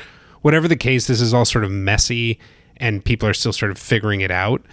whatever 0.45 0.67
the 0.67 0.75
case, 0.75 1.07
this 1.07 1.21
is 1.21 1.33
all 1.33 1.43
sort 1.43 1.63
of 1.63 1.71
messy 1.71 2.37
and 2.77 3.03
people 3.03 3.27
are 3.27 3.33
still 3.33 3.51
sort 3.51 3.71
of 3.71 3.79
figuring 3.79 4.21
it 4.21 4.29
out. 4.29 4.63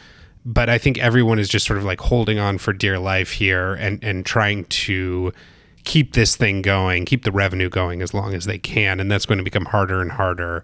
But 0.45 0.69
I 0.69 0.77
think 0.77 0.99
everyone 0.99 1.39
is 1.39 1.49
just 1.49 1.65
sort 1.65 1.79
of 1.79 1.85
like 1.87 1.99
holding 1.99 2.39
on 2.39 2.59
for 2.59 2.75
dear 2.75 2.99
life 2.99 3.31
here 3.31 3.73
and, 3.73 3.99
and 4.05 4.27
trying 4.27 4.67
to 4.67 5.33
keep 5.85 6.13
this 6.13 6.37
thing 6.37 6.61
going, 6.61 7.07
keep 7.07 7.25
the 7.25 7.33
revenue 7.33 7.71
going 7.71 8.03
as 8.03 8.13
long 8.13 8.35
as 8.35 8.45
they 8.45 8.59
can. 8.59 9.01
And 9.01 9.11
that's 9.11 9.25
going 9.25 9.39
to 9.39 9.45
become 9.45 9.65
harder 9.65 10.03
and 10.03 10.13
harder 10.13 10.63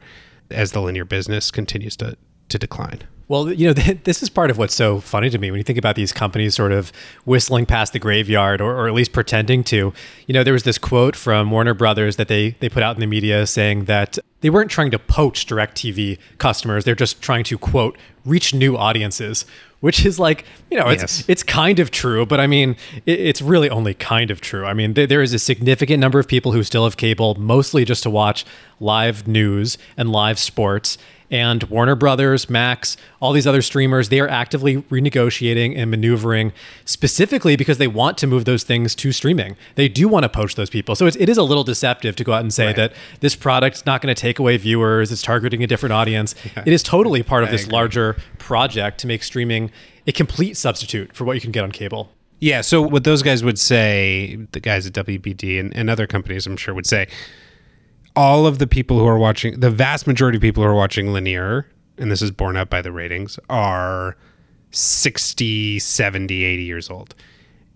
as 0.51 0.73
the 0.73 0.81
linear 0.81 1.05
business 1.05 1.51
continues 1.51 1.97
to, 1.97 2.17
to 2.49 2.59
decline. 2.59 3.03
Well, 3.29 3.53
you 3.53 3.67
know, 3.67 3.73
this 4.05 4.23
is 4.23 4.31
part 4.31 4.51
of 4.51 4.59
what's 4.59 4.75
so 4.75 5.01
funny 5.01 5.31
to 5.31 5.39
me 5.39 5.51
when 5.51 5.59
you 5.59 5.65
think 5.65 5.79
about 5.79 5.97
these 5.97 6.13
companies 6.13 6.55
sort 6.55 6.73
of 6.73 6.91
whistling 7.25 7.67
past 7.67 7.93
the 7.93 7.99
graveyard 7.99 8.61
or, 8.61 8.75
or, 8.75 8.89
at 8.89 8.95
least 8.95 9.13
pretending 9.13 9.63
to. 9.65 9.93
You 10.27 10.33
know, 10.33 10.43
there 10.43 10.55
was 10.55 10.65
this 10.65 10.79
quote 10.79 11.15
from 11.15 11.51
Warner 11.51 11.75
Brothers 11.75 12.17
that 12.17 12.29
they 12.29 12.51
they 12.61 12.69
put 12.69 12.83
out 12.83 12.97
in 12.97 13.01
the 13.01 13.07
media 13.07 13.47
saying 13.47 13.85
that 13.85 14.19
they 14.41 14.51
weren't 14.51 14.71
trying 14.71 14.91
to 14.93 14.99
poach 14.99 15.47
DirecTV 15.47 16.19
customers. 16.39 16.85
They're 16.85 16.95
just 16.95 17.21
trying 17.21 17.45
to 17.45 17.59
quote 17.59 17.99
reach 18.25 18.55
new 18.55 18.77
audiences, 18.77 19.45
which 19.81 20.05
is 20.05 20.19
like, 20.19 20.45
you 20.71 20.79
know, 20.79 20.89
it's 20.89 21.03
yes. 21.03 21.25
it's 21.29 21.43
kind 21.43 21.79
of 21.81 21.91
true, 21.91 22.25
but 22.25 22.41
I 22.41 22.47
mean, 22.47 22.77
it, 23.07 23.21
it's 23.21 23.43
really 23.43 23.69
only 23.69 23.95
kind 23.95 24.31
of 24.31 24.41
true. 24.41 24.65
I 24.65 24.75
mean, 24.75 24.95
th- 24.95 25.09
there 25.09 25.23
is 25.23 25.35
a 25.35 25.39
significant 25.39 26.01
number 26.01 26.19
of 26.19 26.29
people 26.29 26.53
who 26.53 26.63
still 26.63 26.85
have 26.85 26.97
cable, 26.97 27.35
mostly 27.35 27.85
just 27.85 28.03
to 28.05 28.11
watch 28.11 28.45
live 28.81 29.27
news 29.27 29.77
and 29.97 30.11
live 30.11 30.39
sports 30.39 30.99
and 31.31 31.63
Warner 31.65 31.95
Brothers, 31.95 32.49
Max, 32.49 32.97
all 33.21 33.33
these 33.33 33.47
other 33.47 33.63
streamers, 33.63 34.09
they 34.09 34.21
are 34.21 34.29
actively 34.29 34.83
renegotiating 34.83 35.77
and 35.77 35.91
maneuvering 35.91 36.53
specifically 36.85 37.57
because 37.57 37.79
they 37.79 37.89
want 37.89 38.19
to 38.19 38.27
move 38.27 38.45
those 38.45 38.65
things 38.65 38.95
to 38.97 39.13
streaming. 39.13 39.57
They 39.75 39.89
do 39.89 40.09
want 40.09 40.25
to 40.25 40.29
poach 40.29 40.55
those 40.55 40.71
people. 40.71 40.95
So 40.95 41.07
it's, 41.07 41.17
it 41.17 41.29
is 41.29 41.37
a 41.37 41.43
little 41.43 41.65
deceptive 41.65 42.17
to 42.17 42.25
go 42.25 42.33
out 42.33 42.41
and 42.41 42.53
say 42.53 42.67
right. 42.67 42.77
that 42.77 42.93
this 43.21 43.35
product's 43.35 43.85
not 43.85 44.01
going 44.01 44.15
to 44.15 44.21
take 44.21 44.39
away 44.39 44.57
viewers, 44.57 45.13
it's 45.13 45.23
targeting 45.23 45.63
a 45.63 45.67
different 45.67 45.93
audience. 45.93 46.35
Yeah. 46.57 46.65
It 46.67 46.73
is 46.73 46.83
totally 46.83 47.23
part 47.23 47.43
of 47.43 47.51
I 47.51 47.53
this 47.53 47.65
agree. 47.65 47.73
larger 47.73 48.17
project 48.39 48.99
to 49.01 49.07
make 49.07 49.23
streaming 49.23 49.71
a 50.07 50.13
complete 50.13 50.57
substitute 50.57 51.15
for 51.15 51.25
what 51.25 51.35
you 51.35 51.41
can 51.41 51.53
get 51.53 51.65
on 51.65 51.73
cable. 51.73 52.11
Yeah, 52.41 52.61
so 52.61 52.81
what 52.81 53.05
those 53.05 53.23
guys 53.23 53.43
would 53.43 53.59
say, 53.59 54.39
the 54.53 54.61
guys 54.61 54.87
at 54.87 54.93
WBD 54.93 55.59
and, 55.59 55.77
and 55.77 55.91
other 55.91 56.07
companies, 56.07 56.47
I'm 56.47 56.57
sure, 56.57 56.73
would 56.73 56.87
say, 56.87 57.09
all 58.17 58.47
of 58.47 58.59
the 58.59 58.67
people 58.67 58.99
who 58.99 59.07
are 59.07 59.19
watching, 59.19 59.61
the 59.61 59.71
vast 59.71 60.07
majority 60.07 60.37
of 60.37 60.43
people 60.43 60.63
who 60.63 60.69
are 60.69 60.75
watching 60.75 61.13
linear, 61.13 61.67
and 61.97 62.11
this 62.11 62.23
is 62.23 62.31
borne 62.31 62.57
out 62.57 62.71
by 62.71 62.83
the 62.83 62.93
ratings, 62.93 63.39
are 63.49 64.17
60, 64.71 65.79
70, 65.79 66.45
80 66.45 66.63
years 66.63 66.91
old. 66.91 67.15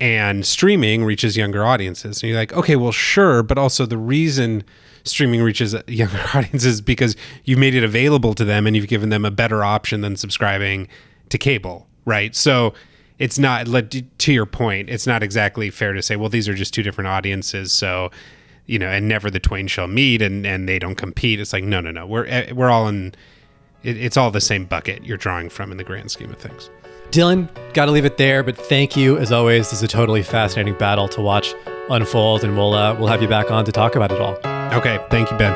And 0.01 0.45
streaming 0.45 1.05
reaches 1.05 1.37
younger 1.37 1.65
audiences. 1.65 2.23
And 2.23 2.31
you're 2.31 2.39
like, 2.39 2.53
okay, 2.53 2.75
well, 2.75 2.91
sure. 2.91 3.45
But 3.45 3.57
also, 3.57 3.87
the 3.87 3.99
reason 3.99 4.65
streaming 5.05 5.43
reaches 5.43 5.77
younger 5.87 6.21
audiences 6.35 6.75
is 6.75 6.81
because 6.81 7.15
you've 7.45 7.59
made 7.59 7.75
it 7.75 7.85
available 7.85 8.35
to 8.35 8.45
them 8.45 8.67
and 8.67 8.75
you've 8.75 8.89
given 8.89 9.11
them 9.11 9.25
a 9.25 9.31
better 9.31 9.63
option 9.63 10.01
than 10.01 10.17
subscribing 10.17 10.89
to 11.29 11.39
cable, 11.39 11.87
right? 12.05 12.35
So, 12.35 12.75
it's 13.19 13.39
not 13.39 13.67
to 14.19 14.33
your 14.33 14.47
point 14.47 14.91
it's 14.91 15.07
not 15.07 15.23
exactly 15.23 15.71
fair 15.71 15.93
to 15.93 16.03
say 16.03 16.17
well 16.17 16.29
these 16.29 16.49
are 16.49 16.55
just 16.55 16.75
two 16.75 16.83
different 16.83 17.07
audiences 17.07 17.73
so 17.73 18.11
you 18.67 18.79
know, 18.79 18.89
and 18.89 19.09
never 19.09 19.31
the 19.31 19.41
twain 19.41 19.67
shall 19.67 19.87
meet, 19.89 20.23
and 20.23 20.47
and 20.47 20.69
they 20.69 20.79
don't 20.79 20.97
compete. 20.97 21.41
It's 21.41 21.53
like 21.53 21.65
no, 21.65 21.81
no, 21.81 21.91
no. 21.91 22.07
We're 22.07 22.27
eh, 22.27 22.53
we're 22.53 22.71
all 22.71 22.89
in. 22.89 23.15
It, 23.83 23.97
it's 23.97 24.17
all 24.17 24.31
the 24.31 24.41
same 24.41 24.65
bucket 24.65 25.05
you're 25.05 25.17
drawing 25.17 25.49
from 25.49 25.73
in 25.73 25.77
the 25.77 25.85
grand 25.85 26.11
scheme 26.11 26.31
of 26.31 26.39
things. 26.39 26.71
Dylan, 27.11 27.49
got 27.75 27.87
to 27.87 27.91
leave 27.91 28.07
it 28.07 28.17
there, 28.17 28.43
but 28.43 28.57
thank 28.57 28.97
you 28.97 29.19
as 29.19 29.33
always. 29.33 29.71
This 29.71 29.81
is 29.81 29.83
a 29.83 29.89
totally 29.89 30.23
fascinating 30.23 30.75
battle 30.75 31.09
to 31.09 31.21
watch 31.21 31.55
unfold, 31.91 32.45
and 32.45 32.57
we'll 32.57 32.75
uh, 32.75 32.95
we'll 32.99 33.09
have 33.09 33.21
you 33.21 33.29
back 33.29 33.51
on 33.51 33.65
to 33.65 33.73
talk 33.73 33.97
about 33.97 34.13
it 34.13 34.21
all. 34.21 34.37
Okay, 34.77 34.99
thank 35.11 35.31
you, 35.31 35.37
Ben. 35.37 35.55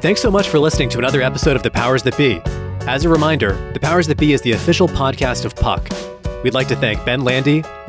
Thanks 0.00 0.20
so 0.20 0.30
much 0.30 0.48
for 0.48 0.58
listening 0.58 0.90
to 0.90 0.98
another 0.98 1.22
episode 1.22 1.56
of 1.56 1.62
The 1.62 1.70
Powers 1.70 2.02
That 2.02 2.16
Be. 2.18 2.40
As 2.86 3.06
a 3.06 3.08
reminder, 3.08 3.54
The 3.72 3.80
Powers 3.80 4.06
That 4.06 4.18
Be 4.18 4.34
is 4.34 4.42
the 4.42 4.52
official 4.52 4.86
podcast 4.86 5.46
of 5.46 5.56
Puck. 5.56 5.88
We'd 6.42 6.52
like 6.52 6.68
to 6.68 6.76
thank 6.76 7.02
Ben 7.06 7.24
Landy, 7.24 7.62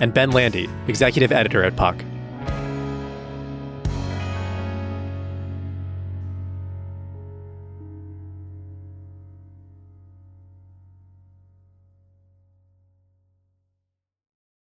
and 0.00 0.14
Ben 0.14 0.30
Landy, 0.30 0.68
executive 0.88 1.32
editor 1.32 1.62
at 1.64 1.76
Puck. 1.76 1.96